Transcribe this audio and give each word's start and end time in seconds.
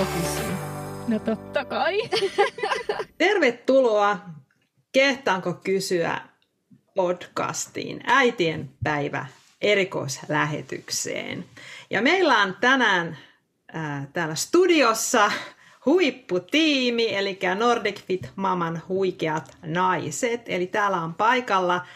Kysyä? 0.00 0.56
No 1.08 1.18
totta 1.18 1.64
kai. 1.64 2.00
Tervetuloa 3.18 4.18
Kehtaanko 4.92 5.54
kysyä 5.54 6.20
podcastiin 6.94 8.00
äitien 8.06 8.70
päivä 8.84 9.26
erikoislähetykseen. 9.60 11.44
Ja 11.90 12.02
meillä 12.02 12.38
on 12.38 12.56
tänään 12.60 13.18
äh, 13.76 14.08
täällä 14.12 14.34
studiossa 14.34 15.32
huipputiimi, 15.86 17.14
eli 17.14 17.38
Nordic 17.58 18.02
Fit 18.06 18.30
Maman 18.36 18.82
huikeat 18.88 19.56
naiset. 19.62 20.42
Eli 20.46 20.66
täällä 20.66 21.00
on 21.00 21.14
paikalla 21.14 21.86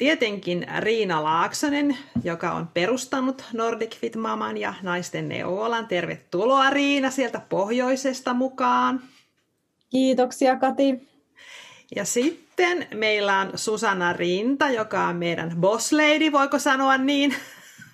Tietenkin 0.00 0.66
Riina 0.78 1.24
Laaksonen, 1.24 1.96
joka 2.24 2.52
on 2.52 2.68
perustanut 2.68 3.44
Nordic 3.52 3.96
Fit 3.96 4.16
Maman 4.16 4.56
ja 4.56 4.74
naisten 4.82 5.28
neuvolan. 5.28 5.86
Tervetuloa 5.86 6.70
Riina 6.70 7.10
sieltä 7.10 7.40
pohjoisesta 7.48 8.34
mukaan. 8.34 9.00
Kiitoksia 9.90 10.56
Kati. 10.56 11.08
Ja 11.96 12.04
sitten 12.04 12.86
meillä 12.94 13.38
on 13.38 13.50
Susanna 13.54 14.12
Rinta, 14.12 14.70
joka 14.70 15.06
on 15.06 15.16
meidän 15.16 15.52
boss 15.56 15.92
lady, 15.92 16.32
voiko 16.32 16.58
sanoa 16.58 16.98
niin? 16.98 17.34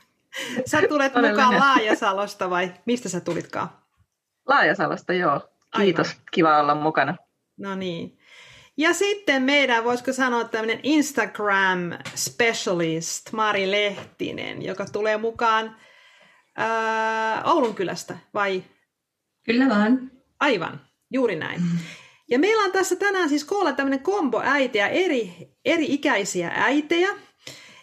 Sä 0.71 0.83
tulet 0.89 1.13
mukaan 1.15 1.59
Laajasalosta 1.59 2.51
vai 2.51 2.73
mistä 2.85 3.09
sä 3.09 3.21
tulitkaan? 3.21 3.69
Laajasalosta, 4.49 5.13
joo. 5.13 5.49
Kiitos, 5.77 6.09
Aivan. 6.09 6.23
kiva 6.33 6.59
olla 6.61 6.75
mukana. 6.75 7.17
No 7.57 7.75
niin. 7.75 8.19
Ja 8.77 8.95
sitten 8.95 9.43
meidän, 9.43 9.85
voisiko 9.85 10.13
sanoa 10.13 10.45
tämmöinen 10.45 10.81
Instagram 10.83 11.79
specialist 12.15 13.33
Mari 13.33 13.71
Lehtinen, 13.71 14.63
joka 14.63 14.87
tulee 14.93 15.17
mukaan 15.17 15.77
ää, 16.57 17.43
Oulun 17.45 17.75
kylästä, 17.75 18.19
vai? 18.35 18.63
Kyllä 19.45 19.69
vaan. 19.69 20.11
Aivan, 20.41 20.81
juuri 21.13 21.37
näin. 21.37 21.61
Ja 22.31 22.39
meillä 22.39 22.63
on 22.63 22.73
tässä 22.73 22.97
tänään 22.97 23.29
siis 23.29 23.45
koolla 23.45 23.73
tämmöinen 23.73 24.01
kombo 24.03 24.41
äitiä, 24.45 24.89
eri, 24.89 25.35
eri 25.65 25.87
ikäisiä 25.89 26.53
äitejä. 26.55 27.09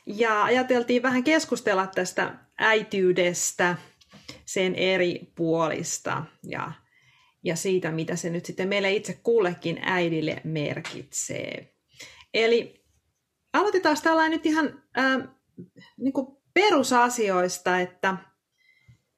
Ja 0.05 0.43
ajateltiin 0.43 1.03
vähän 1.03 1.23
keskustella 1.23 1.87
tästä 1.87 2.33
äityydestä, 2.57 3.75
sen 4.45 4.75
eri 4.75 5.31
puolista 5.35 6.23
ja 6.43 6.71
ja 7.43 7.55
siitä, 7.55 7.91
mitä 7.91 8.15
se 8.15 8.29
nyt 8.29 8.45
sitten 8.45 8.67
meille 8.67 8.93
itse 8.93 9.19
kullekin 9.23 9.79
äidille 9.81 10.41
merkitsee. 10.43 11.75
Eli 12.33 12.85
aloitetaan 13.53 13.97
tällainen 14.03 14.31
nyt 14.31 14.45
ihan 14.45 14.83
äh, 14.97 15.29
niin 15.97 16.13
kuin 16.13 16.37
perusasioista, 16.53 17.79
että 17.79 18.17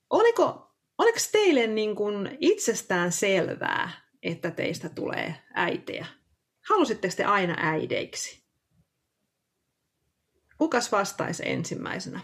oliko, 0.10 0.76
oliko 0.98 1.18
teille 1.32 1.68
niin 1.68 1.96
kuin 1.96 2.38
itsestään 2.40 3.12
selvää, 3.12 3.92
että 4.24 4.52
teistä 4.52 4.90
tulee 4.90 5.36
äitejä? 5.54 6.06
Halusitte 6.70 7.10
te 7.18 7.24
aina 7.24 7.56
äideiksi? 7.58 8.46
Kukas 10.58 10.92
vastaisi 10.92 11.44
ensimmäisenä? 11.46 12.20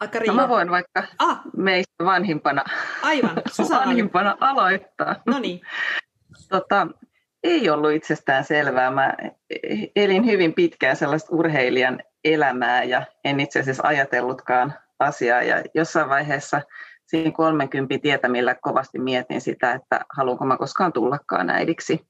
Aika 0.00 0.20
no 0.26 0.34
mä 0.34 0.48
voin 0.48 0.70
vaikka 0.70 1.04
ah. 1.18 1.40
meistä 1.56 2.04
vanhimpana, 2.04 2.64
Aivan. 3.02 3.42
vanhimpana 3.70 4.36
aloittaa. 4.40 5.16
No 5.26 5.38
niin. 5.38 5.60
Tota, 6.48 6.86
ei 7.42 7.70
ollut 7.70 7.92
itsestään 7.92 8.44
selvää. 8.44 8.90
Mä 8.90 9.14
elin 9.96 10.26
hyvin 10.26 10.54
pitkään 10.54 10.96
sellaista 10.96 11.36
urheilijan 11.36 12.02
elämää 12.24 12.82
ja 12.82 13.02
en 13.24 13.40
itse 13.40 13.60
asiassa 13.60 13.86
ajatellutkaan 13.86 14.74
asiaa. 14.98 15.42
Ja 15.42 15.64
jossain 15.74 16.08
vaiheessa 16.08 16.62
siinä 17.06 17.30
30 17.30 17.98
tietämillä 18.02 18.54
kovasti 18.54 18.98
mietin 18.98 19.40
sitä, 19.40 19.72
että 19.72 20.00
haluanko 20.16 20.44
mä 20.44 20.56
koskaan 20.56 20.92
tullakaan 20.92 21.50
äidiksi. 21.50 22.06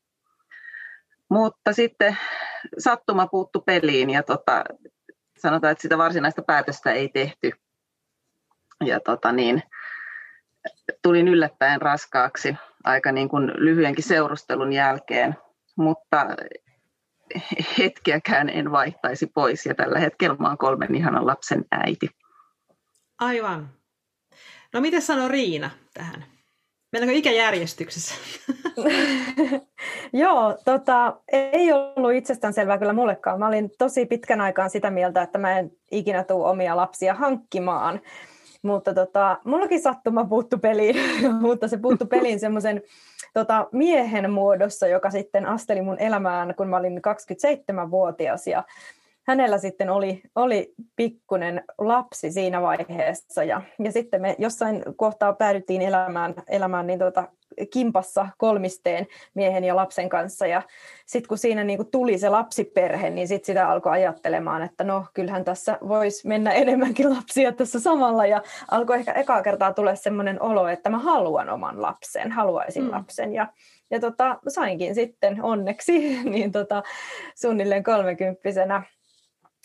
Mutta 1.30 1.72
sitten 1.72 2.16
sattuma 2.78 3.26
puuttu 3.26 3.60
peliin 3.60 4.10
ja 4.10 4.22
tota, 4.22 4.64
sanotaan, 5.38 5.72
että 5.72 5.82
sitä 5.82 5.98
varsinaista 5.98 6.42
päätöstä 6.42 6.92
ei 6.92 7.08
tehty 7.08 7.52
ja 8.84 9.00
tota 9.00 9.32
niin, 9.32 9.62
tulin 11.02 11.28
yllättäen 11.28 11.82
raskaaksi 11.82 12.54
aika 12.84 13.12
niin 13.12 13.28
kuin 13.28 13.52
lyhyenkin 13.56 14.04
seurustelun 14.04 14.72
jälkeen, 14.72 15.36
mutta 15.76 16.26
hetkeäkään 17.78 18.48
en 18.48 18.72
vaihtaisi 18.72 19.26
pois 19.26 19.66
ja 19.66 19.74
tällä 19.74 19.98
hetkellä 19.98 20.36
mä 20.38 20.46
olen 20.46 20.58
kolmen 20.58 20.94
ihanan 20.94 21.26
lapsen 21.26 21.64
äiti. 21.70 22.08
Aivan. 23.20 23.68
No 24.72 24.80
miten 24.80 25.02
sanoo 25.02 25.28
Riina 25.28 25.70
tähän? 25.94 26.24
Mennäänkö 26.92 27.18
ikäjärjestyksessä? 27.18 28.14
Joo, 30.12 30.58
tota, 30.64 31.20
ei 31.32 31.72
ollut 31.72 32.12
itsestäänselvää 32.12 32.78
kyllä 32.78 32.92
mullekaan. 32.92 33.38
Mä 33.38 33.46
olin 33.46 33.70
tosi 33.78 34.06
pitkän 34.06 34.40
aikaan 34.40 34.70
sitä 34.70 34.90
mieltä, 34.90 35.22
että 35.22 35.38
mä 35.38 35.58
en 35.58 35.70
ikinä 35.90 36.24
tule 36.24 36.48
omia 36.48 36.76
lapsia 36.76 37.14
hankkimaan. 37.14 38.00
Mutta 38.62 38.94
tota, 38.94 39.38
mullakin 39.44 39.82
sattuma 39.82 40.24
puuttu 40.24 40.58
peliin, 40.58 40.96
mutta 41.46 41.68
se 41.68 41.76
puuttu 41.76 42.06
peliin 42.06 42.40
semmoisen 42.40 42.82
tota, 43.34 43.68
miehen 43.72 44.30
muodossa, 44.30 44.86
joka 44.86 45.10
sitten 45.10 45.46
asteli 45.46 45.82
mun 45.82 45.98
elämään, 45.98 46.54
kun 46.54 46.68
mä 46.68 46.76
olin 46.76 46.98
27-vuotias 46.98 48.46
ja 48.46 48.64
hänellä 49.26 49.58
sitten 49.58 49.90
oli, 49.90 50.22
oli 50.34 50.74
pikkunen 50.96 51.64
lapsi 51.78 52.32
siinä 52.32 52.62
vaiheessa. 52.62 53.44
Ja, 53.44 53.62
ja 53.78 53.92
sitten 53.92 54.20
me 54.20 54.36
jossain 54.38 54.82
kohtaa 54.96 55.32
päädyttiin 55.32 55.82
elämään, 55.82 56.34
elämään 56.48 56.86
niin 56.86 56.98
tota, 56.98 57.28
kimpassa 57.72 58.28
kolmisteen 58.38 59.06
miehen 59.34 59.64
ja 59.64 59.76
lapsen 59.76 60.08
kanssa. 60.08 60.46
Ja 60.46 60.62
sitten 61.06 61.28
kun 61.28 61.38
siinä 61.38 61.64
niinku 61.64 61.84
tuli 61.84 62.18
se 62.18 62.28
lapsiperhe, 62.28 63.10
niin 63.10 63.28
sitten 63.28 63.46
sitä 63.46 63.68
alkoi 63.68 63.92
ajattelemaan, 63.92 64.62
että 64.62 64.84
no 64.84 65.06
kyllähän 65.14 65.44
tässä 65.44 65.78
voisi 65.88 66.28
mennä 66.28 66.52
enemmänkin 66.52 67.10
lapsia 67.10 67.52
tässä 67.52 67.80
samalla. 67.80 68.26
Ja 68.26 68.42
alkoi 68.70 68.98
ehkä 68.98 69.12
ekaa 69.12 69.42
kertaa 69.42 69.72
tulla 69.72 69.94
semmoinen 69.94 70.42
olo, 70.42 70.68
että 70.68 70.90
mä 70.90 70.98
haluan 70.98 71.50
oman 71.50 71.82
lapsen, 71.82 72.32
haluaisin 72.32 72.84
mm. 72.84 72.90
lapsen. 72.90 73.34
Ja, 73.34 73.46
ja 73.90 74.00
tota, 74.00 74.38
sainkin 74.48 74.94
sitten 74.94 75.42
onneksi 75.42 75.92
niin 76.30 76.52
tota, 76.52 76.82
suunnilleen 77.34 77.82
kolmekymppisenä. 77.82 78.82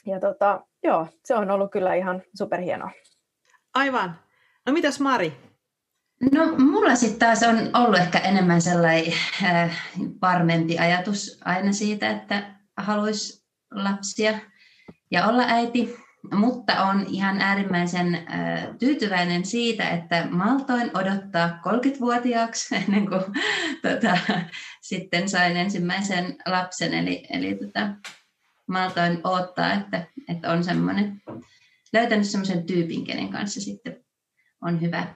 Ja 0.06 0.20
tota, 0.20 0.62
joo, 0.84 1.08
se 1.26 1.36
on 1.36 1.52
ollut 1.52 1.72
kyllä 1.72 1.94
ihan 1.94 2.24
superhienoa. 2.38 2.92
Aivan. 3.74 4.16
No 4.66 4.74
mitäs 4.74 5.00
Mari? 5.00 5.34
No 6.22 6.58
mulla 6.58 6.96
sitten 6.96 7.20
taas 7.20 7.44
on 7.44 7.70
ollut 7.74 8.00
ehkä 8.00 8.20
enemmän 8.20 8.62
sellainen 8.62 9.14
äh, 9.44 9.78
varmempi 10.22 10.80
ajatus 10.80 11.40
aina 11.46 11.74
siitä, 11.74 12.10
että 12.10 12.56
haluaisi 12.78 13.46
lapsia 13.72 14.40
ja 15.12 15.28
olla 15.28 15.44
äiti, 15.48 15.96
mutta 16.34 16.84
on 16.84 17.06
ihan 17.10 17.42
äärimmäisen 17.42 18.16
äh, 18.16 18.68
tyytyväinen 18.80 19.46
siitä, 19.46 19.90
että 19.90 20.28
maltoin 20.32 20.92
odottaa 20.98 21.50
30-vuotiaaksi 21.50 22.76
ennen 22.88 23.08
kuin 23.08 23.24
tota, 23.82 24.18
sitten 24.82 25.30
sain 25.30 25.58
ensimmäisen 25.58 26.36
lapsen. 26.46 26.94
Eli, 26.94 27.28
eli 27.30 27.56
tota, 27.56 27.90
maltoin 28.68 29.22
odottaa, 29.24 29.74
että, 29.74 30.08
että 30.30 30.52
on 30.52 30.64
semmoinen, 30.64 31.22
löytänyt 31.94 32.28
semmoisen 32.28 32.66
tyypin, 32.66 33.06
kenen 33.06 33.30
kanssa 33.30 33.62
sitten 33.62 34.06
on 34.62 34.82
hyvä 34.82 35.08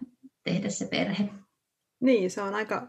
tehdä 0.44 0.70
se 0.70 0.88
perhe. 0.88 1.30
Niin, 2.02 2.32
se 2.32 2.42
on 2.42 2.56
aika 2.56 2.88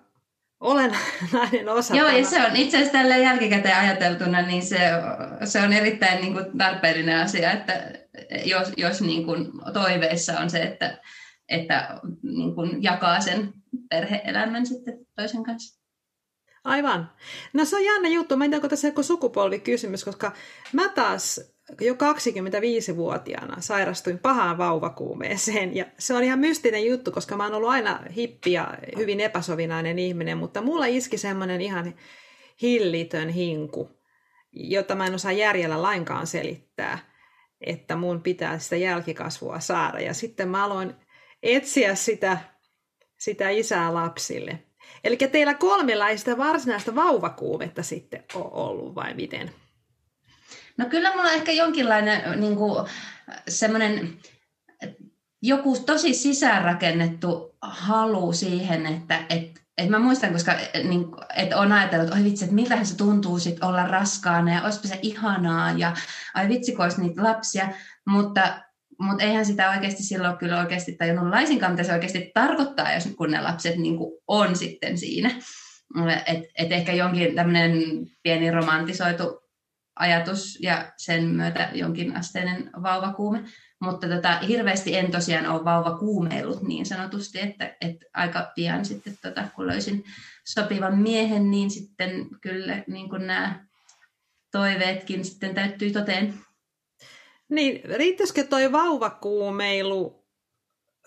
olennainen 0.60 1.68
osa. 1.68 1.96
Joo, 1.96 2.08
ja 2.08 2.24
se 2.24 2.46
on 2.46 2.56
itse 2.56 2.76
asiassa 2.76 2.98
tällä 2.98 3.16
jälkikäteen 3.16 3.76
ajateltuna, 3.76 4.42
niin 4.42 4.62
se, 4.62 4.78
se 5.44 5.60
on 5.60 5.72
erittäin 5.72 6.20
niin 6.20 6.32
kuin, 6.32 6.58
tarpeellinen 6.58 7.20
asia, 7.20 7.52
että 7.52 7.92
jos, 8.44 8.72
jos 8.76 9.00
niin 9.00 9.24
kuin, 9.24 9.46
toiveissa 9.72 10.38
on 10.40 10.50
se, 10.50 10.62
että, 10.62 10.98
että 11.48 12.00
niin 12.22 12.54
kuin, 12.54 12.82
jakaa 12.82 13.20
sen 13.20 13.52
perhe-elämän 13.90 14.66
sitten 14.66 15.06
toisen 15.16 15.44
kanssa. 15.44 15.80
Aivan. 16.64 17.10
No 17.52 17.64
se 17.64 17.76
on 17.76 17.84
jännä 17.84 18.08
juttu. 18.08 18.36
Mä 18.36 18.44
en 18.44 18.50
tiedä, 18.50 18.58
onko 18.58 18.68
tässä 18.68 18.88
joku 18.88 19.02
sukupolvikysymys, 19.02 20.04
koska 20.04 20.32
mä 20.72 20.88
taas 20.88 21.40
jo 21.80 21.94
25-vuotiaana 21.94 23.60
sairastuin 23.60 24.18
pahaan 24.18 24.58
vauvakuumeeseen. 24.58 25.76
Ja 25.76 25.84
se 25.98 26.14
on 26.14 26.22
ihan 26.22 26.38
mystinen 26.38 26.86
juttu, 26.86 27.12
koska 27.12 27.36
mä 27.36 27.44
oon 27.44 27.54
ollut 27.54 27.70
aina 27.70 28.00
hippi 28.16 28.52
ja 28.52 28.78
hyvin 28.96 29.20
epäsovinainen 29.20 29.98
ihminen, 29.98 30.38
mutta 30.38 30.62
mulla 30.62 30.86
iski 30.86 31.18
semmoinen 31.18 31.60
ihan 31.60 31.94
hillitön 32.62 33.28
hinku, 33.28 33.90
jota 34.52 34.94
mä 34.94 35.06
en 35.06 35.14
osaa 35.14 35.32
järjellä 35.32 35.82
lainkaan 35.82 36.26
selittää, 36.26 36.98
että 37.60 37.96
mun 37.96 38.22
pitää 38.22 38.58
sitä 38.58 38.76
jälkikasvua 38.76 39.60
saada. 39.60 40.00
Ja 40.00 40.14
sitten 40.14 40.48
mä 40.48 40.64
aloin 40.64 40.94
etsiä 41.42 41.94
sitä, 41.94 42.38
sitä 43.18 43.50
isää 43.50 43.94
lapsille. 43.94 44.58
Eli 45.04 45.16
teillä 45.16 45.54
kolmella 45.54 46.08
ei 46.08 46.18
sitä 46.18 46.38
varsinaista 46.38 46.94
vauvakuumetta 46.94 47.82
sitten 47.82 48.24
ole 48.34 48.50
ollut, 48.52 48.94
vai 48.94 49.14
miten? 49.14 49.50
No 50.80 50.86
kyllä 50.86 51.10
mulla 51.10 51.28
on 51.28 51.34
ehkä 51.34 51.52
jonkinlainen 51.52 52.40
niin 52.40 52.56
kuin, 52.56 52.88
semmoinen 53.48 54.18
joku 55.42 55.78
tosi 55.78 56.14
sisäänrakennettu 56.14 57.56
halu 57.62 58.32
siihen, 58.32 58.86
että 58.86 59.24
et, 59.28 59.60
et 59.78 59.88
mä 59.88 59.98
muistan, 59.98 60.32
koska 60.32 60.52
niin, 60.84 61.06
et 61.36 61.52
on 61.52 61.72
ajatellut, 61.72 62.08
että 62.08 62.18
oi 62.18 62.24
vitsi, 62.24 62.44
että 62.44 62.54
miltä 62.54 62.84
se 62.84 62.96
tuntuu 62.96 63.38
sit 63.38 63.64
olla 63.64 63.86
raskaana 63.86 64.54
ja 64.54 64.62
olisipa 64.62 64.88
se 64.88 64.98
ihanaa 65.02 65.72
ja 65.72 65.96
ai 66.34 66.48
vitsi, 66.48 66.76
kun 66.76 66.86
niitä 66.98 67.22
lapsia, 67.22 67.68
mutta 68.06 68.62
mutta 69.00 69.24
eihän 69.24 69.46
sitä 69.46 69.70
oikeasti 69.70 70.02
silloin 70.02 70.36
kyllä 70.36 70.60
oikeasti 70.60 70.92
tajunnut 70.92 71.30
laisinkaan, 71.30 71.72
mitä 71.72 71.84
se 71.84 71.92
oikeasti 71.92 72.30
tarkoittaa, 72.34 72.92
jos 72.92 73.08
kun 73.16 73.30
ne 73.30 73.40
lapset 73.40 73.76
niin 73.76 73.96
on 74.26 74.56
sitten 74.56 74.98
siinä. 74.98 75.30
Et, 76.26 76.44
et 76.58 76.72
ehkä 76.72 76.92
jonkin 76.92 77.34
tämmöinen 77.34 77.72
pieni 78.22 78.50
romantisoitu 78.50 79.49
ajatus 79.96 80.58
ja 80.62 80.92
sen 80.96 81.24
myötä 81.24 81.70
jonkin 81.74 82.16
asteinen 82.16 82.70
vauvakuume. 82.82 83.44
Mutta 83.80 84.08
tota, 84.08 84.38
hirveästi 84.38 84.96
en 84.96 85.10
tosiaan 85.10 85.46
ole 85.46 85.64
vauvakuumeillut 85.64 86.62
niin 86.62 86.86
sanotusti, 86.86 87.40
että, 87.40 87.76
että 87.80 88.06
aika 88.14 88.52
pian 88.54 88.84
sitten 88.84 89.18
tota, 89.22 89.44
kun 89.54 89.66
löysin 89.66 90.04
sopivan 90.44 90.98
miehen, 90.98 91.50
niin 91.50 91.70
sitten 91.70 92.26
kyllä 92.40 92.84
niin 92.86 93.08
kuin 93.08 93.26
nämä 93.26 93.66
toiveetkin 94.52 95.24
sitten 95.24 95.54
täyttyi 95.54 95.92
toteen. 95.92 96.34
Niin, 97.48 97.80
riittäisikö 97.84 98.44
toi 98.44 98.72
vauvakuumeilu 98.72 100.26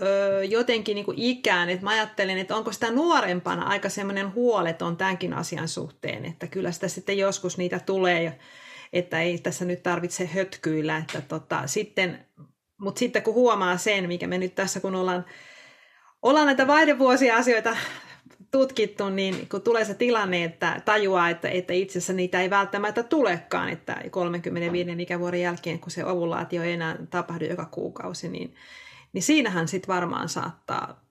öö, 0.02 0.44
jotenkin 0.44 0.96
niin 0.96 1.06
kuin 1.06 1.20
ikään, 1.20 1.70
että 1.70 1.84
mä 1.84 1.90
ajattelen, 1.90 2.38
että 2.38 2.56
onko 2.56 2.72
sitä 2.72 2.92
nuorempana 2.92 3.64
aika 3.64 3.90
semmoinen 3.90 4.34
huoleton 4.34 4.98
tämänkin 4.98 5.34
asian 5.34 5.68
suhteen, 5.68 6.26
että 6.26 6.48
kyllä 6.48 6.72
sitä 6.72 6.88
sitten 6.88 7.18
joskus 7.18 7.58
niitä 7.58 7.80
tulee, 7.80 8.40
että 8.94 9.22
ei 9.22 9.38
tässä 9.38 9.66
nyt 9.66 9.84
tarvitse 9.84 10.26
hötkyillä, 10.26 10.98
että 10.98 11.22
tota, 11.22 11.68
sitten, 11.68 12.26
mutta 12.78 13.00
sitten 13.00 13.24
kun 13.24 13.34
huomaa 13.34 13.78
sen, 13.78 14.08
mikä 14.08 14.28
me 14.28 14.38
nyt 14.38 14.56
tässä, 14.56 14.80
kun 14.80 14.96
ollaan, 14.96 15.26
ollaan 16.22 16.46
näitä 16.46 16.68
vaihdevuosia 16.68 17.36
asioita 17.36 17.78
tutkittu, 18.52 19.10
niin 19.10 19.50
kun 19.50 19.62
tulee 19.62 19.86
se 19.86 19.94
tilanne, 19.94 20.44
että 20.44 20.82
tajuaa, 20.86 21.30
että, 21.30 21.50
että 21.50 21.74
itse 21.74 21.92
asiassa 21.92 22.14
niitä 22.14 22.42
ei 22.42 22.50
välttämättä 22.50 23.04
tulekaan, 23.04 23.70
että 23.70 24.02
35 24.12 24.96
ikävuoden 25.00 25.42
jälkeen, 25.42 25.80
kun 25.80 25.92
se 25.92 26.06
ovulaatio 26.06 26.64
ei 26.64 26.72
enää 26.72 26.98
tapahdu 27.10 27.46
joka 27.46 27.66
kuukausi, 27.66 28.30
niin, 28.30 28.56
niin 29.14 29.24
siinähän 29.24 29.68
sitten 29.68 29.96
varmaan 29.96 30.30
saattaa 30.30 31.04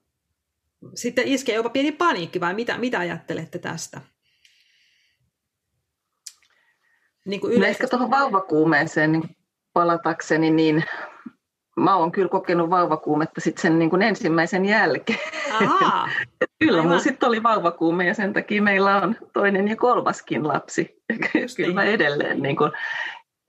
sitten 0.95 1.27
iskeä 1.27 1.55
jopa 1.55 1.69
pieni 1.69 1.91
paniikki, 1.91 2.39
vai 2.39 2.53
mitä, 2.53 2.77
mitä 2.77 2.99
ajattelette 2.99 3.59
tästä? 3.59 4.01
Niin 7.25 7.41
kuin 7.41 7.59
no 7.59 7.65
ehkä 7.65 7.87
tuohon 7.87 8.11
vauvakuumeeseen 8.11 9.11
niin 9.11 9.35
palatakseni, 9.73 10.51
niin 10.51 10.83
mä 11.77 11.95
oon 11.95 12.11
kyllä 12.11 12.29
kokenut 12.29 12.69
vauvakuumetta 12.69 13.41
sitten 13.41 13.61
sen 13.61 13.79
niin 13.79 13.89
kuin 13.89 14.01
ensimmäisen 14.01 14.65
jälkeen. 14.65 15.19
Aha, 15.51 16.09
kyllä 16.59 16.83
mulla 16.83 16.99
sitten 16.99 17.29
oli 17.29 17.43
vauvakuume 17.43 18.07
ja 18.07 18.13
sen 18.13 18.33
takia 18.33 18.61
meillä 18.61 19.01
on 19.01 19.15
toinen 19.33 19.67
ja 19.67 19.75
kolmaskin 19.75 20.47
lapsi. 20.47 21.03
Kyllä 21.57 21.83
niin. 21.83 21.93
edelleen 21.93 22.41
niin 22.41 22.55
kuin, 22.55 22.71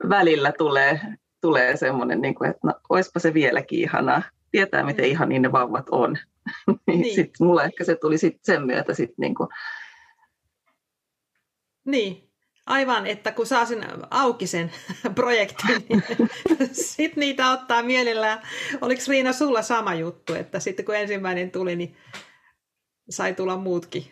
välillä 0.09 0.51
tulee, 0.57 1.01
tulee 1.41 1.77
semmoinen, 1.77 2.21
niin 2.21 2.35
kuin, 2.35 2.49
että 2.49 2.67
no, 2.67 2.73
oispa 2.89 3.19
se 3.19 3.33
vieläkin 3.33 3.79
ihanaa. 3.79 4.23
Tietää, 4.51 4.83
miten 4.83 5.17
mm. 5.19 5.29
niin 5.29 5.41
ne 5.41 5.51
vauvat 5.51 5.89
on. 5.91 6.17
niin. 6.87 7.01
niin. 7.01 7.15
sitten 7.15 7.47
mulla 7.47 7.63
ehkä 7.63 7.83
se 7.83 7.95
tuli 7.95 8.17
sit 8.17 8.37
sen 8.43 8.65
myötä 8.65 8.93
sitten 8.93 9.15
niin 9.17 9.35
kuin... 9.35 9.49
Niin, 11.85 12.24
Aivan, 12.65 13.07
että 13.07 13.31
kun 13.31 13.45
saa 13.45 13.65
sen 13.65 13.83
auki 14.11 14.47
sen 14.47 14.71
projektin, 15.15 15.85
niin 15.89 16.03
sitten 16.71 17.19
niitä 17.19 17.51
ottaa 17.51 17.83
mielellään. 17.83 18.41
Oliko 18.81 19.01
Riina 19.07 19.33
sulla 19.33 19.61
sama 19.61 19.93
juttu, 19.93 20.33
että 20.33 20.59
sitten 20.59 20.85
kun 20.85 20.95
ensimmäinen 20.95 21.51
tuli, 21.51 21.75
niin 21.75 21.95
sai 23.09 23.33
tulla 23.33 23.57
muutkin? 23.57 24.03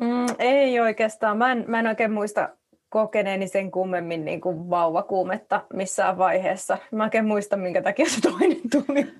Mm, 0.00 0.26
ei 0.38 0.80
oikeastaan. 0.80 1.38
Mä 1.38 1.52
en, 1.52 1.64
mä 1.68 1.78
en 1.78 1.86
oikein 1.86 2.12
muista 2.12 2.48
kokeneeni 2.88 3.48
sen 3.48 3.70
kummemmin 3.70 4.24
niin 4.24 4.40
kuin 4.40 4.70
vauvakuumetta 4.70 5.66
missään 5.72 6.18
vaiheessa. 6.18 6.78
Mä 6.92 7.04
oikein 7.04 7.26
muista, 7.26 7.56
minkä 7.56 7.82
takia 7.82 8.08
se 8.08 8.20
toinen 8.20 8.60
tuli. 8.70 9.14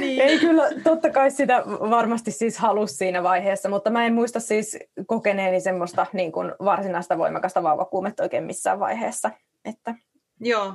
Niin. 0.00 0.20
Ei 0.20 0.38
kyllä, 0.38 0.62
totta 0.84 1.10
kai 1.10 1.30
sitä 1.30 1.62
varmasti 1.66 2.30
siis 2.30 2.58
halus 2.58 2.98
siinä 2.98 3.22
vaiheessa, 3.22 3.68
mutta 3.68 3.90
mä 3.90 4.06
en 4.06 4.14
muista 4.14 4.40
siis 4.40 4.78
kokeneeni 5.06 5.60
semmoista 5.60 6.06
niin 6.12 6.32
kuin 6.32 6.52
varsinaista 6.64 7.18
voimakasta 7.18 7.62
vauvakuumetta 7.62 8.22
oikein 8.22 8.44
missään 8.44 8.80
vaiheessa. 8.80 9.30
Että... 9.64 9.94
Joo. 10.40 10.74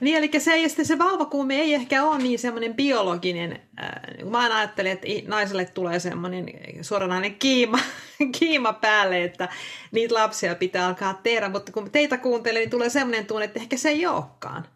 Niin, 0.00 0.16
eli 0.16 0.30
se, 0.38 0.52
ei, 0.52 0.68
se 0.68 0.98
vauvakuume 0.98 1.54
ei 1.54 1.74
ehkä 1.74 2.04
ole 2.04 2.18
niin 2.18 2.38
semmoinen 2.38 2.74
biologinen. 2.74 3.60
Äh, 3.82 4.30
mä 4.30 4.38
aina 4.38 4.58
ajattelen, 4.58 4.92
että 4.92 5.06
naiselle 5.26 5.64
tulee 5.64 5.98
semmoinen 5.98 6.46
suoranainen 6.80 7.34
kiima, 7.34 7.78
kiima 8.38 8.72
päälle, 8.72 9.24
että 9.24 9.48
niitä 9.92 10.14
lapsia 10.14 10.54
pitää 10.54 10.86
alkaa 10.86 11.20
tehdä, 11.22 11.48
mutta 11.48 11.72
kun 11.72 11.90
teitä 11.90 12.18
kuuntelee, 12.18 12.60
niin 12.60 12.70
tulee 12.70 12.88
semmoinen 12.88 13.26
tunne, 13.26 13.44
että 13.44 13.60
ehkä 13.60 13.76
se 13.76 13.88
ei 13.88 14.06
olekaan. 14.06 14.66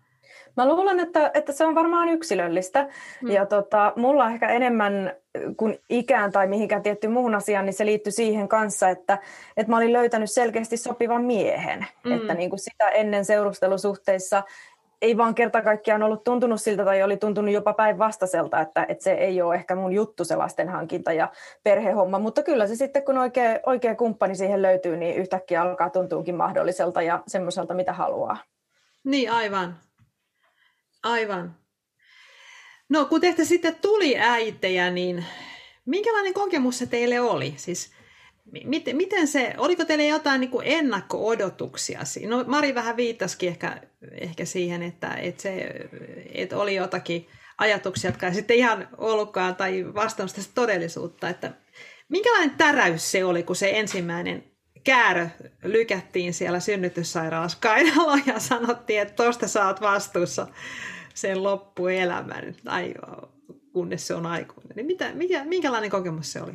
Mä 0.57 0.69
luulen, 0.69 1.01
että, 1.01 1.31
että 1.35 1.53
se 1.53 1.67
on 1.67 1.75
varmaan 1.75 2.09
yksilöllistä. 2.09 2.89
Mm. 3.23 3.31
Ja 3.31 3.47
tota, 3.47 3.93
mulla 3.97 4.31
ehkä 4.31 4.49
enemmän 4.49 5.13
kuin 5.57 5.79
ikään 5.89 6.33
tai 6.33 6.47
mihinkään 6.47 6.83
tietty 6.83 7.09
muuhun 7.09 7.35
asiaan, 7.35 7.67
niin 7.67 7.75
se 7.75 7.87
liittyy 7.87 8.13
siihen 8.13 8.49
kanssa, 8.49 8.89
että, 8.89 9.19
että 9.57 9.73
mä 9.73 9.77
olin 9.77 9.93
löytänyt 9.93 10.31
selkeästi 10.31 10.77
sopivan 10.77 11.25
miehen. 11.25 11.87
Mm. 12.05 12.13
Että 12.13 12.35
niin 12.35 12.51
kuin 12.51 12.61
sitä 12.61 12.89
ennen 12.89 13.25
seurustelusuhteissa 13.25 14.43
ei 15.03 15.17
vaan 15.17 15.35
kerta 15.35 15.63
kaikkiaan 15.63 16.03
ollut 16.03 16.25
tuntunut 16.25 16.61
siltä 16.61 16.85
tai 16.85 17.03
oli 17.03 17.17
tuntunut 17.17 17.55
jopa 17.55 17.73
päinvastaiselta, 17.73 18.61
että, 18.61 18.87
että 18.89 19.05
se 19.05 19.13
ei 19.13 19.43
ole 19.43 19.55
ehkä 19.55 19.75
mun 19.75 19.93
juttu 19.93 20.25
se 20.25 20.37
lasten 20.37 20.69
hankinta 20.69 21.13
ja 21.13 21.29
perhehomma, 21.63 22.19
mutta 22.19 22.43
kyllä 22.43 22.67
se 22.67 22.77
sitten 22.77 23.05
kun 23.05 23.19
oikea, 23.19 23.61
oikea 23.67 23.95
kumppani 23.95 24.35
siihen 24.35 24.63
löytyy, 24.63 24.97
niin 24.97 25.17
yhtäkkiä 25.17 25.63
alkaa 25.63 25.91
tuntuukin 25.91 26.35
mahdolliselta 26.35 27.03
ja 27.03 27.23
semmoiselta, 27.27 27.75
mitä 27.75 27.93
haluaa. 27.93 28.37
Niin, 29.05 29.31
aivan. 29.31 29.75
Aivan. 31.07 31.57
No 32.89 33.05
kun 33.05 33.21
teistä 33.21 33.45
sitten 33.45 33.77
tuli 33.77 34.19
äitejä, 34.19 34.91
niin 34.91 35.25
minkälainen 35.85 36.35
kokemus 36.35 36.79
se 36.79 36.87
teille 36.87 37.21
oli? 37.21 37.55
Siis, 37.57 37.93
miten, 38.65 38.97
miten 38.97 39.29
se, 39.29 39.55
oliko 39.59 39.85
teille 39.85 40.07
jotain 40.07 40.41
niin 40.41 40.51
ennakko-odotuksia? 40.63 42.01
No 42.29 42.45
Mari 42.47 42.75
vähän 42.75 42.97
viittasikin 42.97 43.49
ehkä, 43.49 43.83
ehkä 44.21 44.45
siihen, 44.45 44.83
että, 44.83 45.15
että, 45.15 45.43
se, 45.43 45.71
että 46.35 46.59
oli 46.59 46.75
jotakin 46.75 47.29
ajatuksia, 47.59 48.09
jotka 48.09 48.27
ei 48.27 48.35
sitten 48.35 48.57
ihan 48.57 48.89
ollutkaan 48.99 49.57
tai 49.57 49.95
vastannut 49.95 50.37
sitä 50.37 50.51
todellisuutta. 50.55 51.29
Että 51.29 51.53
minkälainen 52.09 52.57
täräys 52.57 53.11
se 53.11 53.25
oli, 53.25 53.43
kun 53.43 53.57
se 53.57 53.71
ensimmäinen 53.75 54.45
käärö 54.85 55.29
lykättiin 55.63 56.35
siellä 56.35 56.61
synnytyssairaalassa 56.61 57.59
kainaloon 57.61 58.23
ja 58.27 58.41
sanottiin, 58.41 59.01
että 59.01 59.15
tuosta 59.15 59.49
saat 59.49 59.81
vastuussa 59.81 60.47
sen 61.17 61.43
loppuelämän, 61.43 62.55
tai 62.65 62.95
kunnes 63.73 64.07
se 64.07 64.15
on 64.15 64.27
aikuinen. 64.27 64.77
Niin 64.77 64.87
mitä, 64.87 65.15
mikä, 65.15 65.45
minkälainen 65.45 65.91
kokemus 65.91 66.33
se 66.33 66.43
oli? 66.43 66.53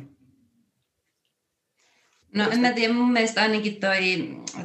No 2.34 2.50
en 2.50 2.60
mä 2.60 2.72
tiedä, 2.72 2.94
mun 2.94 3.12
mielestä 3.12 3.42
ainakin 3.42 3.80
toi 3.80 3.98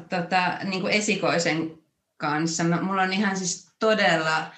tota, 0.09 0.57
niin 0.63 0.87
esikoisen 0.87 1.77
kanssa, 2.17 2.63
mulla 2.63 3.01
on 3.01 3.13
ihan 3.13 3.37
siis 3.37 3.69
todella 3.79 4.51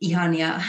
ihania 0.00 0.60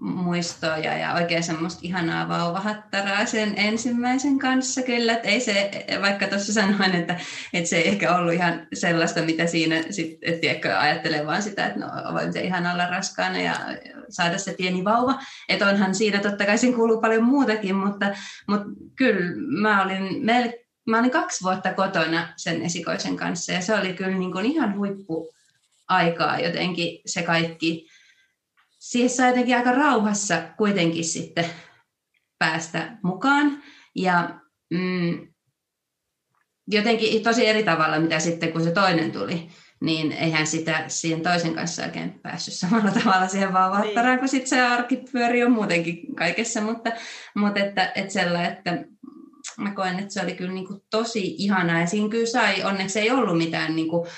muistoja 0.00 0.98
ja 0.98 1.14
oikein 1.14 1.42
semmoista 1.42 1.80
ihanaa 1.82 2.28
vauvahattaraa 2.28 3.26
sen 3.26 3.54
ensimmäisen 3.56 4.38
kanssa 4.38 4.82
kyllä. 4.82 5.12
Että 5.12 5.28
ei 5.28 5.40
se, 5.40 5.70
vaikka 6.00 6.26
tuossa 6.26 6.52
sanoin, 6.52 6.94
että, 6.94 7.20
että 7.52 7.70
se 7.70 7.76
ei 7.76 7.88
ehkä 7.88 8.16
ollut 8.16 8.32
ihan 8.32 8.66
sellaista, 8.74 9.22
mitä 9.22 9.46
siinä 9.46 9.82
sit, 9.90 10.18
et, 10.22 10.40
tiedätkö, 10.40 10.78
ajattelee 10.78 11.26
vaan 11.26 11.42
sitä, 11.42 11.66
että 11.66 11.80
no 11.80 11.86
voin 12.12 12.32
se 12.32 12.40
ihan 12.40 12.66
olla 12.66 12.86
raskaana 12.86 13.40
ja 13.40 13.54
saada 14.08 14.38
se 14.38 14.54
pieni 14.58 14.84
vauva. 14.84 15.18
Että 15.48 15.68
onhan 15.68 15.94
siinä 15.94 16.18
totta 16.18 16.46
kai 16.46 16.58
siinä 16.58 16.76
kuuluu 16.76 17.00
paljon 17.00 17.24
muutakin, 17.24 17.76
mutta, 17.76 18.06
mutta 18.48 18.66
kyllä 18.96 19.30
mä 19.60 19.82
olin 19.82 20.24
melkein 20.26 20.62
Mä 20.86 20.98
olin 20.98 21.10
kaksi 21.10 21.44
vuotta 21.44 21.74
kotona 21.74 22.28
sen 22.36 22.62
esikoisen 22.62 23.16
kanssa 23.16 23.52
ja 23.52 23.60
se 23.60 23.74
oli 23.74 23.92
kyllä 23.92 24.18
niin 24.18 24.32
kuin 24.32 24.46
ihan 24.46 24.76
huippu 24.76 25.34
aikaa 25.88 26.40
jotenkin 26.40 27.00
se 27.06 27.22
kaikki 27.22 27.88
siihen 28.82 29.10
saa 29.10 29.28
jotenkin 29.28 29.56
aika 29.56 29.72
rauhassa 29.72 30.42
kuitenkin 30.56 31.04
sitten 31.04 31.44
päästä 32.38 32.96
mukaan. 33.02 33.62
Ja 33.96 34.40
mm, 34.70 35.28
jotenkin 36.66 37.22
tosi 37.22 37.46
eri 37.46 37.62
tavalla, 37.62 37.98
mitä 37.98 38.18
sitten 38.18 38.52
kun 38.52 38.64
se 38.64 38.70
toinen 38.70 39.12
tuli, 39.12 39.48
niin 39.80 40.12
eihän 40.12 40.46
sitä 40.46 40.84
siihen 40.88 41.20
toisen 41.20 41.54
kanssa 41.54 41.82
oikein 41.84 42.20
päässyt 42.22 42.54
samalla 42.54 42.90
tavalla 43.02 43.28
siihen 43.28 43.52
vaan 43.52 43.72
vattaraan, 43.72 44.12
niin. 44.12 44.18
kun 44.18 44.28
sitten 44.28 44.48
se 44.48 44.60
arki 44.60 45.04
pyörii 45.12 45.44
on 45.44 45.52
muutenkin 45.52 46.16
kaikessa, 46.16 46.60
mutta, 46.60 46.90
mutta 47.34 47.60
että, 47.60 47.92
että 47.94 48.12
sellainen, 48.12 48.52
että 48.52 48.84
mä 49.58 49.74
koen, 49.74 49.98
että 49.98 50.14
se 50.14 50.22
oli 50.22 50.34
kyllä 50.34 50.52
niin 50.52 50.66
kuin 50.66 50.80
tosi 50.90 51.34
ihanaa 51.38 51.80
ja 51.80 51.86
siinä 51.86 52.08
kyllä 52.08 52.26
sai, 52.26 52.62
onneksi 52.62 53.00
ei 53.00 53.10
ollut 53.10 53.38
mitään 53.38 53.76
niin 53.76 53.88
kuin 53.88 54.08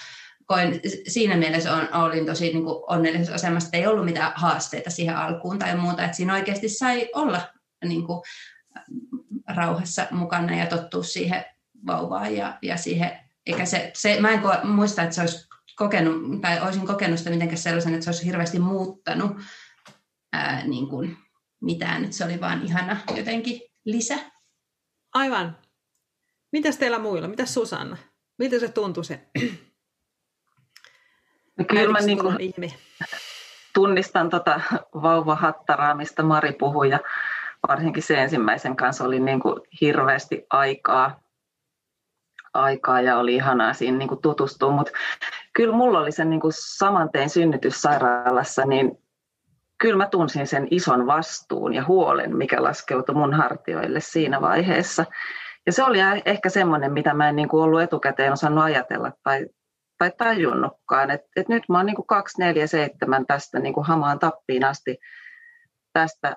koin, 0.46 0.80
siinä 1.08 1.36
mielessä 1.36 1.72
on, 1.74 1.88
olin 1.92 2.26
tosi 2.26 2.44
niin 2.44 2.64
kuin 2.64 2.84
onnellisessa 2.88 3.34
asemassa, 3.34 3.66
että 3.66 3.78
ei 3.78 3.86
ollut 3.86 4.04
mitään 4.04 4.32
haasteita 4.34 4.90
siihen 4.90 5.16
alkuun 5.16 5.58
tai 5.58 5.76
muuta, 5.76 6.04
että 6.04 6.16
siinä 6.16 6.34
oikeasti 6.34 6.68
sai 6.68 7.08
olla 7.14 7.40
niin 7.84 8.06
kuin, 8.06 8.22
rauhassa 9.46 10.06
mukana 10.10 10.56
ja 10.56 10.66
tottua 10.66 11.02
siihen 11.02 11.44
vauvaan 11.86 12.36
ja, 12.36 12.58
ja 12.62 12.76
siihen, 12.76 13.18
eikä 13.46 13.64
se, 13.64 13.90
se, 13.94 14.20
mä 14.20 14.30
en 14.30 14.40
muista, 14.64 15.02
että 15.02 15.14
se 15.14 15.20
olisi 15.20 15.48
kokenut, 15.76 16.40
tai 16.40 16.60
olisin 16.60 16.86
kokenut 16.86 17.18
sitä 17.18 17.30
mitenkään 17.30 17.58
sellaisen, 17.58 17.94
että 17.94 18.04
se 18.04 18.10
olisi 18.10 18.26
hirveästi 18.26 18.58
muuttanut 18.58 19.36
ää, 20.32 20.66
niin 20.66 20.88
kuin 20.88 21.16
mitään, 21.60 22.04
että 22.04 22.16
se 22.16 22.24
oli 22.24 22.40
vaan 22.40 22.62
ihana 22.62 22.96
jotenkin 23.16 23.60
lisä. 23.84 24.18
Aivan. 25.14 25.58
Mitäs 26.52 26.76
teillä 26.76 26.98
muilla? 26.98 27.28
Mitäs 27.28 27.54
Susanna? 27.54 27.96
Miltä 28.38 28.58
se 28.58 28.68
tuntui 28.68 29.04
se? 29.04 29.28
No 31.58 31.64
kyllä 31.64 31.92
mä 31.92 31.98
niin 32.00 32.18
kuin 32.18 32.38
tunnistan 33.74 34.30
tota 34.30 34.60
vauvahattaraa, 35.02 35.94
mistä 35.94 36.22
Mari 36.22 36.52
puhui, 36.52 36.90
ja 36.90 37.00
varsinkin 37.68 38.02
se 38.02 38.22
ensimmäisen 38.22 38.76
kanssa 38.76 39.04
oli 39.04 39.20
niin 39.20 39.40
kuin 39.40 39.60
hirveästi 39.80 40.46
aikaa, 40.50 41.20
aikaa 42.54 43.00
ja 43.00 43.18
oli 43.18 43.34
ihanaa 43.34 43.72
siinä 43.72 43.98
niin 43.98 44.08
kuin 44.08 44.22
tutustua, 44.22 44.70
mutta 44.70 44.92
kyllä 45.52 45.74
mulla 45.76 46.00
oli 46.00 46.12
sen 46.12 46.30
niin 46.30 46.40
kuin 46.40 46.52
saman 46.56 47.10
tein 47.10 47.30
synnytyssairaalassa, 47.30 48.64
niin 48.64 48.98
kyllä 49.78 49.96
mä 49.96 50.08
tunsin 50.08 50.46
sen 50.46 50.68
ison 50.70 51.06
vastuun 51.06 51.74
ja 51.74 51.84
huolen, 51.84 52.36
mikä 52.36 52.62
laskeutui 52.62 53.14
mun 53.14 53.34
hartioille 53.34 54.00
siinä 54.00 54.40
vaiheessa. 54.40 55.04
Ja 55.66 55.72
se 55.72 55.84
oli 55.84 55.98
ehkä 56.24 56.48
semmoinen, 56.48 56.92
mitä 56.92 57.14
mä 57.14 57.28
en 57.28 57.36
niin 57.36 57.48
kuin 57.48 57.62
ollut 57.62 57.80
etukäteen 57.80 58.32
osannut 58.32 58.64
ajatella 58.64 59.12
tai, 59.22 59.46
tai 60.10 60.34
tajunnutkaan. 60.34 61.10
Että 61.10 61.28
et 61.36 61.48
nyt 61.48 61.62
mä 61.68 61.76
oon 61.76 61.86
niin 61.86 61.96
kuin 61.96 62.06
247 62.06 63.26
tästä 63.26 63.58
niin 63.58 63.74
kuin 63.74 63.86
hamaan 63.86 64.18
tappiin 64.18 64.64
asti 64.64 64.98
tästä, 65.92 66.36